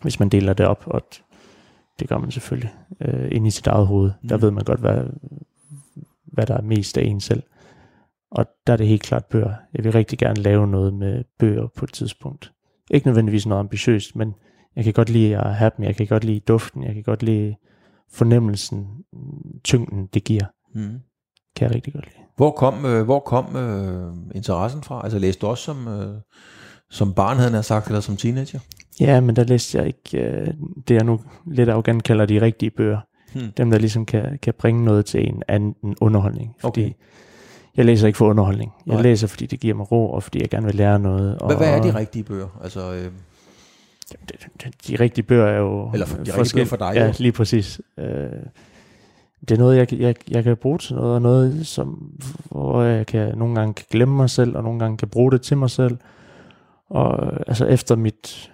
[0.03, 1.03] hvis man deler det op, og
[2.01, 4.13] det gør man selvfølgelig øh, ind i sit eget hoved.
[4.23, 4.29] Mm.
[4.29, 5.05] Der ved man godt, hvad,
[6.25, 7.43] hvad der er mest af en selv.
[8.35, 9.55] Og der er det helt klart bøger.
[9.75, 12.53] Jeg vil rigtig gerne lave noget med bøger på et tidspunkt.
[12.91, 14.35] Ikke nødvendigvis noget ambitiøst, men
[14.77, 15.85] jeg kan godt lide at have dem.
[15.85, 16.85] Jeg kan godt lide duften.
[16.85, 17.55] Jeg kan godt lide
[18.13, 18.87] fornemmelsen,
[19.65, 20.45] tyngden, det giver.
[20.75, 21.01] Mm.
[21.57, 22.25] Kan jeg rigtig godt lide.
[22.37, 25.01] Hvor kom, øh, hvor kom øh, interessen fra?
[25.05, 26.15] Altså læste du også som, øh,
[26.91, 28.61] som barn, havde han sagt, eller som teenager?
[29.01, 30.47] Ja, men der læste jeg ikke øh,
[30.89, 33.01] det, jeg nu lidt arrogant kalder de rigtige bøger.
[33.33, 33.53] Hmm.
[33.57, 36.57] Dem, der ligesom kan, kan bringe noget til en anden underholdning.
[36.61, 36.93] Fordi okay
[37.77, 38.73] jeg læser ikke for underholdning.
[38.87, 39.03] Jeg Nej.
[39.03, 41.39] læser, fordi det giver mig ro, og fordi jeg gerne vil lære noget.
[41.39, 42.61] Og, hvad, hvad er de rigtige bøger?
[42.63, 43.05] Altså, øh...
[43.05, 44.17] de,
[44.65, 45.91] de, de rigtige bøger er jo...
[45.93, 47.23] Eller for, de rigtige bøger for dig Ja, også.
[47.23, 47.81] lige præcis.
[47.99, 48.07] Øh,
[49.49, 52.13] det er noget, jeg, jeg, jeg kan bruge til noget, og noget, som,
[52.51, 55.43] hvor jeg kan, nogle gange kan glemme mig selv, og nogle gange kan bruge det
[55.43, 55.99] til mig selv.
[56.91, 58.53] Og altså efter mit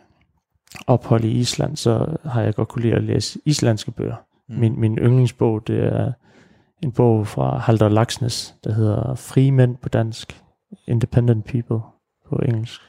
[0.86, 4.16] ophold i Island, så har jeg godt kunne lide at læse islandske bøger.
[4.48, 4.56] Mm.
[4.56, 6.12] Min, min yndlingsbog, det er
[6.82, 10.42] en bog fra Halder Laksnes, der hedder Frie Mænd på dansk,
[10.86, 11.80] Independent People
[12.28, 12.80] på engelsk,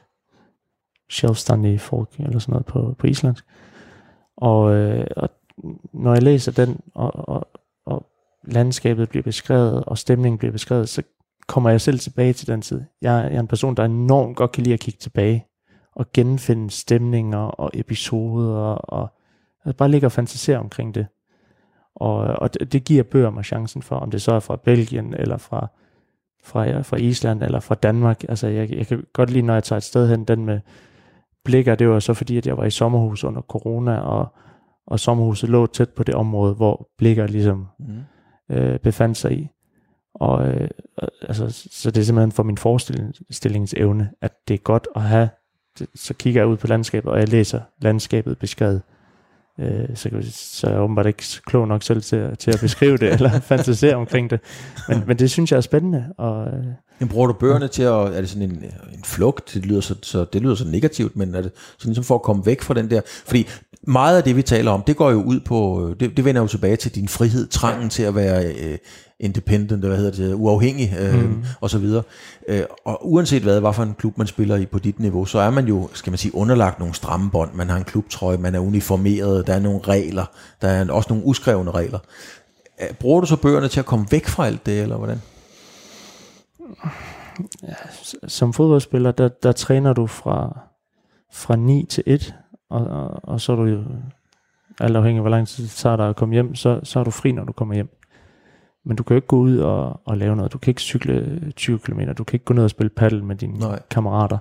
[1.10, 3.44] Selvstændige folk, eller sådan noget på, på islandsk.
[4.36, 5.30] Og, øh, og
[5.92, 7.48] når jeg læser den, og, og,
[7.86, 8.06] og
[8.44, 11.02] landskabet bliver beskrevet, og stemningen bliver beskrevet, så
[11.46, 12.82] kommer jeg selv tilbage til den tid.
[13.02, 15.46] Jeg, jeg er en person, der enormt godt kan lide at kigge tilbage,
[15.94, 19.08] og genfinde stemninger og episoder, og
[19.64, 21.06] og bare ligge og fantasere omkring det.
[21.96, 25.14] Og, og det, det giver bøger mig chancen for, om det så er fra Belgien,
[25.14, 25.68] eller fra,
[26.44, 28.24] fra, ja, fra Island, eller fra Danmark.
[28.28, 30.60] Altså, jeg, jeg kan godt lide, når jeg tager et sted hen, den med
[31.44, 34.26] blikker, det var så fordi, at jeg var i sommerhus under corona, og,
[34.86, 38.56] og sommerhuset lå tæt på det område, hvor blikker ligesom mm.
[38.56, 39.48] øh, befandt sig i.
[40.14, 40.68] Og øh,
[41.22, 45.28] altså, så det er simpelthen for min forestillingsevne, at det er godt at have,
[45.94, 48.82] så kigger jeg ud på landskabet, og jeg læser landskabet beskrevet
[49.60, 53.12] øh, så, så er jeg åbenbart ikke klog nok selv til, til at beskrive det,
[53.12, 54.40] eller fantasere omkring det.
[54.88, 56.04] Men, men det synes jeg er spændende.
[56.18, 56.64] Og, øh,
[56.98, 59.94] men bruger du bøgerne til at, er det sådan en, en flugt, det lyder så,
[60.02, 62.74] så, det lyder så negativt, men er det sådan ligesom for at komme væk fra
[62.74, 63.48] den der, fordi
[63.86, 66.46] meget af det, vi taler om, det går jo ud på, det, det vender jo
[66.46, 68.78] tilbage til din frihed, trangen til at være øh,
[69.20, 71.44] independent, hvad hedder det, uafhængig, øh, mm.
[71.60, 72.02] og så videre.
[72.48, 75.38] Øh, og uanset hvad, hvad for en klub man spiller i på dit niveau, så
[75.38, 78.54] er man jo, skal man sige, underlagt nogle stramme bånd, man har en klubtrøje, man
[78.54, 80.24] er uniformeret, der er nogle regler,
[80.62, 81.98] der er også nogle uskrevne regler.
[82.82, 85.22] Øh, bruger du så bøgerne til at komme væk fra alt det, eller hvordan?
[87.62, 87.74] Ja,
[88.28, 90.60] som fodboldspiller, der, der træner du fra,
[91.32, 92.34] fra 9 til 1,
[92.72, 93.84] og, og, og så er du jo,
[94.80, 97.04] alt afhængig af hvor lang tid det tager dig at komme hjem, så, så er
[97.04, 97.88] du fri, når du kommer hjem.
[98.84, 100.52] Men du kan jo ikke gå ud og, og lave noget.
[100.52, 102.00] Du kan ikke cykle 20 km.
[102.18, 103.82] Du kan ikke gå ned og spille paddle med dine Nej.
[103.90, 104.38] kammerater.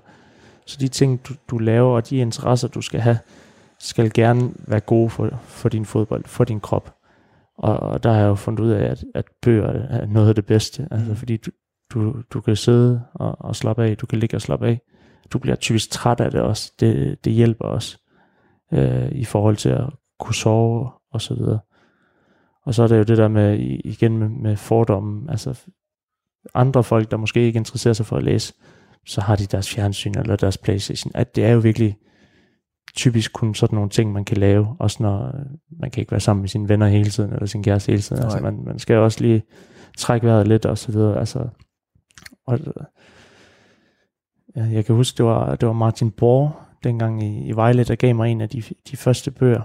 [0.65, 3.17] Så de ting, du, du laver, og de interesser, du skal have,
[3.79, 6.95] skal gerne være gode for, for din fodbold, for din krop.
[7.57, 10.35] Og, og der har jeg jo fundet ud af, at, at bøger er noget af
[10.35, 10.87] det bedste.
[10.91, 11.15] Altså, mm.
[11.15, 11.51] fordi du,
[11.93, 14.81] du, du kan sidde og, og slappe af, du kan ligge og slappe af.
[15.33, 16.71] Du bliver typisk træt af det også.
[16.79, 17.97] Det, det hjælper også
[18.71, 21.59] øh, i forhold til at kunne sove og så videre.
[22.65, 25.63] Og så er det jo det der med, igen med, med fordommen, altså
[26.53, 28.53] andre folk, der måske ikke interesserer sig for at læse,
[29.05, 31.11] så har de deres fjernsyn eller deres Playstation.
[31.15, 31.97] At det er jo virkelig
[32.95, 35.35] typisk kun sådan nogle ting, man kan lave, også når
[35.79, 38.23] man kan ikke være sammen med sine venner hele tiden, eller sin kæreste hele tiden.
[38.23, 39.43] Altså man, man skal jo også lige
[39.97, 41.19] trække vejret lidt og så videre.
[41.19, 41.47] Altså,
[42.47, 42.59] og,
[44.55, 46.51] ja, jeg kan huske, det var, det var Martin Borg,
[46.83, 49.61] dengang i, i Vejle, der gav mig en af de, de første bøger,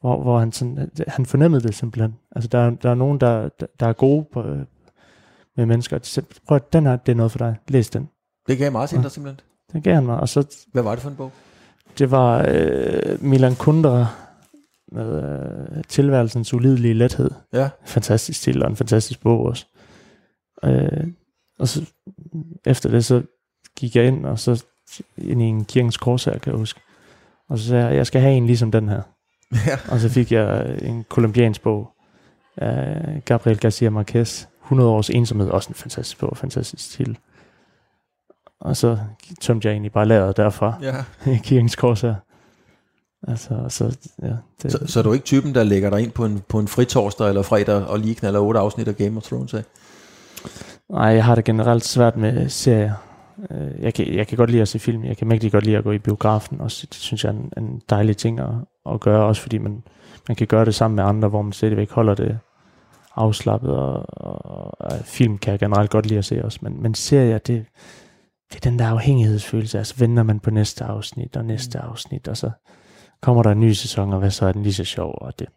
[0.00, 2.14] hvor, hvor han, sådan, han fornemmede det simpelthen.
[2.36, 3.48] Altså, der, der er nogen, der,
[3.80, 4.42] der er gode på,
[5.56, 5.98] med mennesker.
[5.98, 7.56] De siger, prøv at den her, det er noget for dig.
[7.68, 8.08] Læs den.
[8.48, 9.02] Det gav Martin ja.
[9.02, 9.40] dig simpelthen?
[9.72, 10.20] Den gav han mig.
[10.20, 11.32] Og så, Hvad var det for en bog?
[11.98, 14.06] Det var øh, Milan Kundera
[14.92, 17.30] med øh, tilværelsens ulidelige lethed.
[17.52, 17.70] Ja.
[17.84, 19.66] Fantastisk til og en fantastisk bog også.
[20.64, 21.06] Øh,
[21.58, 21.92] og så
[22.66, 23.22] efter det, så
[23.76, 24.64] gik jeg ind, og så
[25.18, 26.80] ind i en kirkens kors her, kan jeg huske.
[27.48, 29.02] Og så sagde jeg, jeg skal have en ligesom den her.
[29.66, 29.78] Ja.
[29.88, 31.90] og så fik jeg en kolumbiansk bog
[32.56, 37.18] af Gabriel Garcia Marquez, 100 års ensomhed, også en fantastisk bog, fantastisk stil.
[38.60, 38.98] Og så
[39.40, 40.94] tømte jeg egentlig bare lageret derfra ja.
[41.32, 42.14] i kirkens kors her.
[43.28, 44.32] Altså, så, ja,
[44.62, 46.68] det, så, så er du ikke typen, der lægger dig ind på en, på en
[46.68, 49.62] fritorsdag eller fredag og lige knaller otte afsnit af Game of Thrones af?
[50.90, 52.92] Nej, jeg har det generelt svært med serier.
[53.50, 55.04] Øh, jeg kan, jeg kan godt lide at se film.
[55.04, 56.60] Jeg kan mægtig godt lide at gå i biografen.
[56.60, 58.48] Også, det synes jeg er en, en dejlig ting at,
[58.90, 59.82] at gøre, også fordi man,
[60.28, 62.38] man kan gøre det sammen med andre, hvor man stadigvæk holder det
[63.16, 66.94] afslappet, og, og, og film kan jeg generelt godt lide at se også, men, men
[66.94, 67.66] serier, det,
[68.52, 71.90] det er den der afhængighedsfølelse, altså venter man på næste afsnit, og næste mm.
[71.90, 72.50] afsnit, og så
[73.22, 75.48] kommer der en ny sæson, og hvad så er den lige så sjov, og det,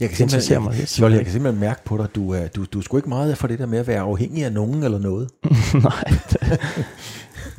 [0.00, 2.64] jeg kan, simpelthen, mig, jeg, jeg, jeg kan simpelthen mærke på dig, du er, du,
[2.64, 4.98] du er sgu ikke meget for det der med at være afhængig af nogen eller
[4.98, 5.30] noget.
[5.74, 6.60] nej, det,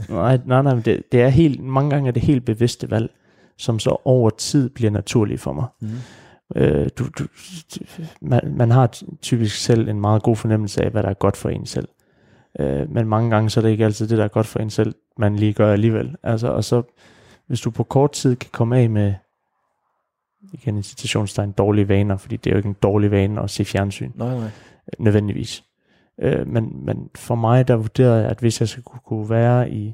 [0.09, 3.09] nej, nej, nej, det, det er helt, mange gange er det helt bevidste valg,
[3.57, 5.65] som så over tid bliver naturlige for mig.
[5.81, 5.89] Mm.
[6.55, 7.25] Øh, du, du,
[8.21, 11.49] man, man har typisk selv en meget god fornemmelse af, hvad der er godt for
[11.49, 11.88] en selv.
[12.59, 14.69] Øh, men mange gange så er det ikke altid det, der er godt for en
[14.69, 16.15] selv, man lige gør alligevel.
[16.23, 16.81] Altså, og så,
[17.47, 19.13] hvis du på kort tid kan komme af med
[20.53, 23.65] igen i citationstegn, dårlige vaner, fordi det er jo ikke en dårlig vane at se
[23.65, 24.11] fjernsyn.
[24.15, 24.49] Nej, nej.
[24.99, 25.63] Nødvendigvis.
[26.19, 29.93] Øh, men, men for mig, der vurderede jeg, at hvis jeg skulle kunne være i,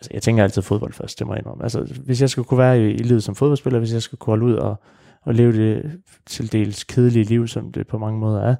[0.00, 1.62] altså jeg tænker altid fodbold først, det må jeg indrømme.
[1.62, 4.30] Altså hvis jeg skulle kunne være i, i livet som fodboldspiller, hvis jeg skulle kunne
[4.30, 4.76] holde ud og,
[5.22, 8.56] og leve det til dels kedelige liv, som det på mange måder er,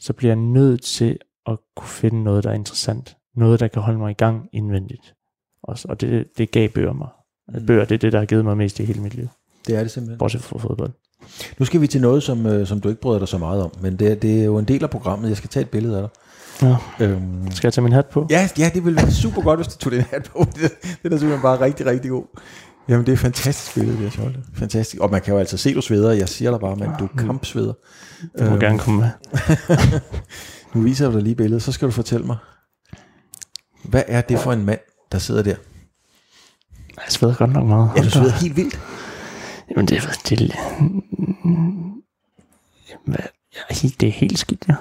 [0.00, 3.16] så bliver jeg nødt til at kunne finde noget, der er interessant.
[3.34, 5.14] Noget, der kan holde mig i gang indvendigt.
[5.62, 7.08] Også, og det, det gav bøger mig.
[7.48, 7.66] Mm.
[7.66, 9.28] Bøger, det er det, der har givet mig mest i hele mit liv.
[9.66, 10.18] Det er det simpelthen.
[10.18, 10.90] Bortset fra fodbold.
[11.58, 13.70] Nu skal vi til noget, som, øh, som du ikke bryder dig så meget om,
[13.80, 15.28] men det, det er jo en del af programmet.
[15.28, 16.10] Jeg skal tage et billede af dig.
[17.00, 17.04] Ja.
[17.06, 18.26] Øhm, Skal jeg tage min hat på?
[18.30, 20.38] ja, ja, det ville være super godt, hvis du tog den hat på.
[20.54, 22.24] Det, det er simpelthen bare rigtig, rigtig god.
[22.88, 24.38] Jamen, det er et fantastisk billede, det her Scholte.
[24.54, 25.02] Fantastisk.
[25.02, 26.12] Og man kan jo altså se, du sveder.
[26.12, 27.72] Jeg siger dig bare, men du er kampsveder.
[28.38, 29.08] Det må Øhm, gerne komme med.
[30.74, 32.36] Nu viser jeg dig lige billedet, så skal du fortælle mig,
[33.84, 34.80] hvad er det for en mand,
[35.12, 35.54] der sidder der?
[36.96, 37.90] Jeg sveder godt nok meget.
[37.96, 38.80] Ja, du sveder helt vildt.
[39.70, 40.38] Jamen, det, er- det,
[43.82, 44.74] det, det er helt skidt, ja.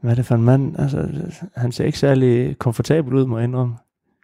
[0.00, 0.78] Hvad er det for en mand?
[0.78, 1.08] Altså,
[1.56, 3.76] han ser ikke særlig komfortabel ud, må jeg indrømme.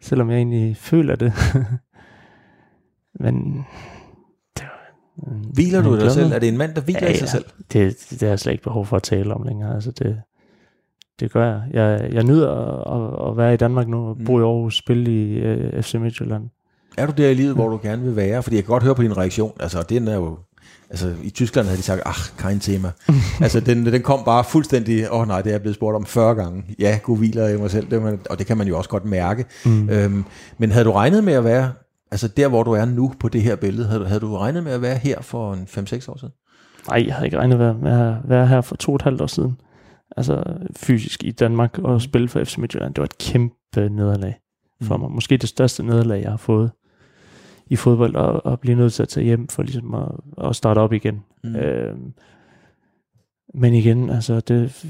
[0.03, 1.33] Selvom jeg egentlig føler det.
[3.21, 3.67] Men...
[4.57, 6.33] Det, var- Hviler du dig selv?
[6.33, 7.31] Er det en mand, der hviler Ja, i sig ja.
[7.31, 7.45] selv?
[7.73, 9.75] Det, det har jeg slet ikke behov for at tale om længere.
[9.75, 10.23] Altså, det,
[11.21, 11.63] det gør jeg.
[11.73, 12.51] Jeg, jeg nyder
[12.95, 15.39] at, at være i Danmark nu, og bo i Aarhus, spille i
[15.77, 16.49] uh, FC Midtjylland.
[16.97, 18.43] Er du der i livet, hvor du gerne vil være?
[18.43, 19.53] Fordi jeg kan godt høre på din reaktion.
[19.61, 20.39] Altså, den er jo...
[20.91, 22.91] Altså, i Tyskland havde de sagt, ach, kein tema.
[23.41, 26.07] altså, den, den kom bare fuldstændig, åh oh, nej, det er jeg blevet spurgt om
[26.07, 26.65] 40 gange.
[26.79, 29.05] Ja, god hviler i mig selv, det, man, og det kan man jo også godt
[29.05, 29.45] mærke.
[29.65, 29.89] Mm.
[29.91, 30.25] Øhm,
[30.59, 31.73] men havde du regnet med at være,
[32.11, 34.65] altså der, hvor du er nu på det her billede, havde, du- havde du regnet
[34.65, 36.35] med at være her for en 5-6 år siden?
[36.89, 39.21] Nej, jeg havde ikke regnet med at være, være her for to og et halvt
[39.21, 39.57] år siden.
[40.17, 40.43] Altså
[40.77, 42.95] fysisk i Danmark og spille for FC Midtjylland.
[42.95, 43.55] Det var et kæmpe
[43.91, 44.35] nederlag
[44.83, 45.01] for Mm.
[45.03, 45.11] mig.
[45.11, 46.71] Måske det største nederlag, jeg har fået
[47.67, 50.09] i fodbold, og, og blive nødt til at tage hjem for ligesom at,
[50.49, 51.25] at starte op igen.
[51.45, 51.57] Mm.
[51.57, 52.13] Øhm,
[53.55, 54.85] men igen, altså det,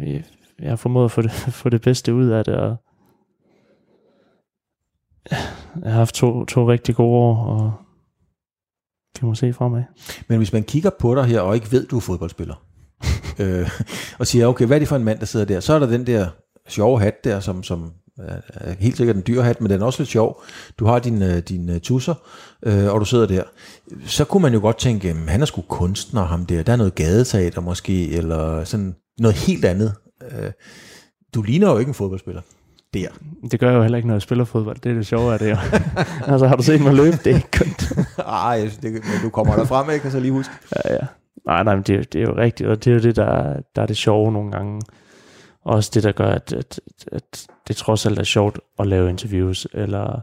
[0.00, 0.24] jeg,
[0.58, 1.30] jeg har formået at få det,
[1.62, 2.76] få det bedste ud af det, og
[5.30, 7.72] jeg har haft to, to rigtig gode år, og
[9.20, 9.82] vi må se fremad.
[10.28, 12.66] Men hvis man kigger på dig her, og ikke ved, du er fodboldspiller,
[13.40, 13.70] øh,
[14.18, 15.60] og siger, okay, hvad er det for en mand, der sidder der?
[15.60, 16.28] Så er der den der
[16.68, 20.00] sjove hat der, som, som er- helt sikkert en dyr hat, men den er også
[20.02, 20.42] lidt sjov.
[20.78, 22.14] Du har dine din, uh, tusser,
[22.62, 23.42] øh, og du sidder der.
[24.06, 26.62] Så kunne man jo godt tænke, jamen, han er sgu kunstner, ham der.
[26.62, 29.94] Der er noget gadeteater måske, eller sådan noget helt andet.
[30.22, 30.50] Øh,
[31.34, 32.40] du ligner jo ikke en fodboldspiller.
[32.94, 33.08] Der.
[33.50, 34.76] Det gør jeg jo heller ikke, når jeg spiller fodbold.
[34.82, 35.46] Det er det sjove af det
[36.32, 37.16] altså, har du set mig løbe?
[37.24, 37.66] Det er ikke kun...
[38.26, 40.52] Ej, det, men du kommer der frem, jeg kan så lige huske.
[40.84, 40.98] ja, ja.
[41.46, 43.16] Nej, nej, men det, er jo- det er jo rigtigt, og det er jo det,
[43.16, 44.80] der, er- der er det sjove nogle gange.
[45.64, 46.80] Også det, der gør, at, at,
[47.12, 50.20] at det trods alt er sjovt at lave interviews, eller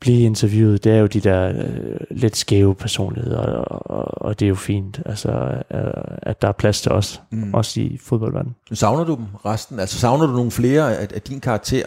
[0.00, 4.46] blive interviewet, det er jo de der øh, lidt skæve personligheder, og, og, og det
[4.46, 5.30] er jo fint, altså,
[5.70, 7.54] øh, at der er plads til os, mm.
[7.54, 8.56] også i fodboldverdenen.
[8.72, 9.80] Savner du dem resten?
[9.80, 11.86] Altså savner du nogle flere af, af din karakter?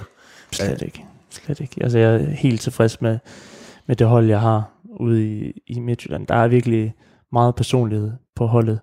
[0.52, 1.06] Slet ikke.
[1.30, 1.84] Slet ikke.
[1.84, 3.20] Altså, jeg er helt tilfreds med,
[3.86, 6.28] med det hold, jeg har ude i, i Midtjylland.
[6.28, 6.94] Der er virkelig
[7.32, 8.80] meget personlighed på holdet.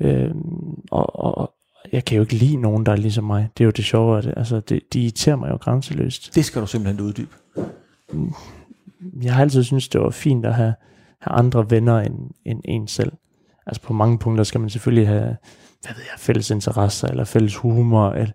[0.00, 1.54] Øhm, og, og, og
[1.92, 3.48] jeg kan jo ikke lide nogen, der er ligesom mig.
[3.58, 4.34] Det er jo det sjove af det.
[4.36, 6.34] Altså, det, de irriterer mig jo grænseløst.
[6.34, 7.36] Det skal du simpelthen uddybe.
[9.22, 10.74] Jeg har altid syntes, det var fint at have,
[11.20, 13.12] have andre venner end, end en selv.
[13.66, 15.36] Altså på mange punkter skal man selvfølgelig have
[15.82, 18.10] hvad ved jeg, fælles interesser eller fælles humor.
[18.10, 18.32] Eller,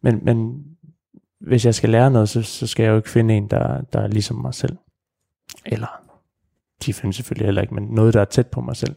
[0.00, 0.64] men, men
[1.40, 4.00] hvis jeg skal lære noget, så, så skal jeg jo ikke finde en, der, der
[4.00, 4.76] er ligesom mig selv.
[5.66, 6.00] Eller,
[6.86, 8.94] de findes selvfølgelig heller ikke, men noget, der er tæt på mig selv.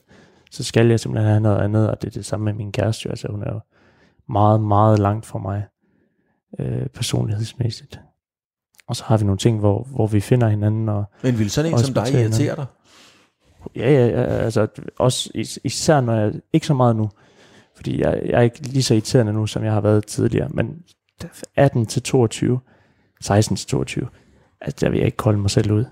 [0.52, 3.10] Så skal jeg simpelthen have noget andet, og det er det samme med min kæreste.
[3.10, 3.60] Altså hun er jo
[4.30, 5.66] meget, meget langt fra mig
[6.60, 8.00] øh, personlighedsmæssigt.
[8.88, 11.72] Og så har vi nogle ting, hvor, hvor vi finder hinanden, og Men vil sådan
[11.72, 12.66] en som dig irritere dig?
[13.76, 14.68] Ja, ja, ja, altså
[15.00, 17.10] også is- især når jeg, ikke så meget nu,
[17.76, 20.84] fordi jeg, jeg er ikke lige så irriterende nu, som jeg har været tidligere, men
[21.56, 22.60] 18 til 22,
[23.22, 24.08] 16 til 22,
[24.62, 25.86] altså der vil jeg ikke holde mig selv ud.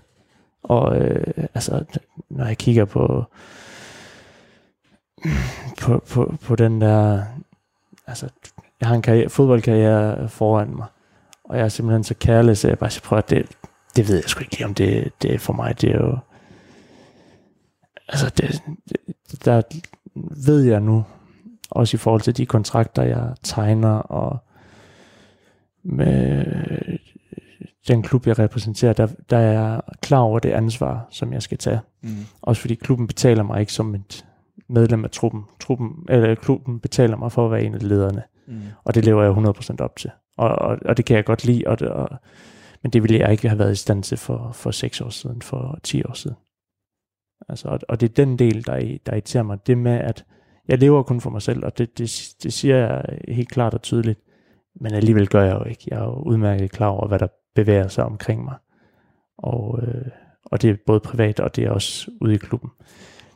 [0.64, 1.84] Og øh, altså,
[2.30, 3.26] når jeg kigger på,
[5.82, 7.24] på, på, på den der,
[8.08, 8.30] altså,
[8.80, 10.86] jeg har en karriere, fodboldkarriere foran mig,
[11.44, 13.46] og jeg er simpelthen så kærlig, så jeg bare siger, prøv at det,
[13.96, 16.18] det ved jeg sgu ikke lige, om det, det er for mig, det er jo,
[18.08, 18.62] altså det,
[19.32, 19.62] det, der
[20.46, 21.06] ved jeg nu,
[21.70, 24.38] også i forhold til de kontrakter, jeg tegner, og
[25.84, 26.46] med
[27.88, 31.58] den klub, jeg repræsenterer, der, der er jeg klar over det ansvar, som jeg skal
[31.58, 31.80] tage.
[32.02, 32.26] Mm.
[32.42, 34.26] Også fordi klubben betaler mig ikke som et
[34.70, 35.44] medlem af truppen.
[35.60, 38.24] truppen eller klubben betaler mig for at være en af lederne.
[38.48, 38.62] Mm.
[38.84, 40.12] Og det lever jeg 100% op til.
[40.38, 42.10] Og, og, og det kan jeg godt lide, og det, og,
[42.84, 45.42] men det ville jeg ikke have været i stand til for, for 6 år siden,
[45.42, 46.38] for 10 år siden.
[47.50, 49.68] Altså, og, og det er den del, der, der irriterer mig.
[49.68, 50.26] Det med, at
[50.68, 53.82] jeg lever kun for mig selv, og det, det, det siger jeg helt klart og
[53.82, 54.20] tydeligt.
[54.82, 55.84] Men alligevel gør jeg jo ikke.
[55.88, 58.56] Jeg er jo udmærket klar over, hvad der bevæger sig omkring mig.
[59.38, 60.06] Og, øh,
[60.46, 62.70] og det er både privat, og det er også ude i klubben.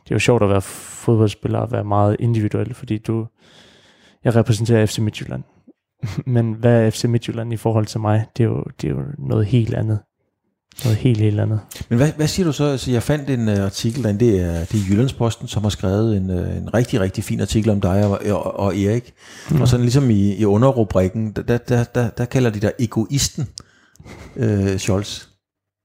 [0.04, 3.26] Det er jo sjovt at være fodboldspiller og være meget individuel, fordi du,
[4.24, 5.42] jeg repræsenterer FC Midtjylland.
[6.26, 8.26] Men hvad er FC Midtjylland i forhold til mig?
[8.36, 9.98] Det er jo, det er jo noget helt andet.
[10.84, 11.60] noget helt, helt andet.
[11.88, 12.64] Men hvad, hvad siger du så?
[12.64, 16.16] Altså, jeg fandt en uh, artikel, der det er, det er Jyllandsposten, som har skrevet
[16.16, 19.14] en, uh, en rigtig, rigtig fin artikel om dig og, og, og Erik.
[19.50, 19.60] Mm.
[19.60, 23.48] Og sådan ligesom i, i underrubrikken, der, der, der, der kalder de dig egoisten,
[24.36, 25.31] uh, Scholz.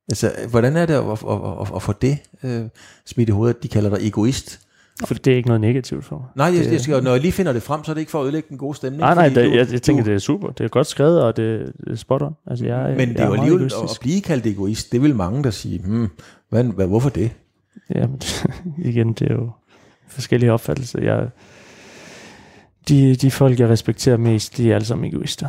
[0.10, 1.18] Altså, hvordan er det at, at,
[1.62, 2.70] at, at få det uh,
[3.05, 4.60] smidt i hovedet, at de kalder dig egoist?
[5.05, 6.28] For det er ikke noget negativt for mig.
[6.36, 8.20] Nej, jeg, jeg skal, når jeg lige finder det frem, så er det ikke for
[8.20, 8.99] at ødelægge den gode stemning.
[8.99, 10.49] Nej, nej, det, du, jeg, jeg tænker, du, det er super.
[10.49, 12.36] Det er godt skrevet, og det, det er spot on.
[12.47, 15.16] Altså, jeg, men det jeg er jo alligevel at, at blive kaldt egoist, det vil
[15.16, 16.10] mange, der sige, hmm,
[16.49, 17.32] hvad, hvad, hvorfor det?
[17.95, 18.22] Jamen,
[18.89, 19.49] igen, det er jo
[20.08, 21.01] forskellige opfattelser.
[21.01, 21.30] Jeg,
[22.89, 25.47] de, de folk, jeg respekterer mest, de er alle sammen egoister.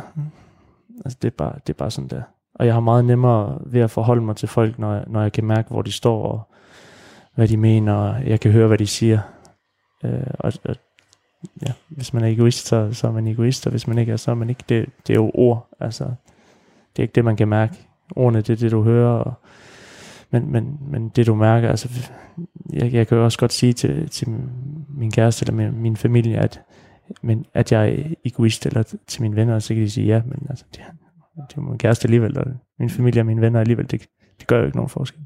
[1.05, 2.21] Altså, det er bare, det er bare sådan der.
[2.59, 5.31] Og jeg har meget nemmere ved at forholde mig til folk, når jeg, når jeg
[5.31, 6.41] kan mærke, hvor de står, og
[7.35, 9.19] hvad de mener, og jeg kan høre, hvad de siger.
[10.03, 10.75] Øh, og, og
[11.67, 14.17] ja, hvis man er egoist, så, så er man egoist, og hvis man ikke er,
[14.17, 14.63] så er man ikke.
[14.69, 16.03] Det, det er jo ord, altså.
[16.95, 17.73] Det er ikke det, man kan mærke.
[18.15, 19.33] Ordene, det er det, du hører, og,
[20.31, 21.89] men, men, men det, du mærker, altså,
[22.73, 24.27] jeg, jeg kan jo også godt sige til, til
[24.89, 26.61] min kæreste eller min, min familie, at,
[27.21, 30.47] men, at jeg er egoist, eller til mine venner, så kan de sige ja, men
[30.49, 30.81] altså, det,
[31.49, 32.45] det er min kæreste alligevel, og
[32.79, 34.01] min familie og mine venner alligevel, det,
[34.39, 35.21] det gør jo ikke nogen forskel.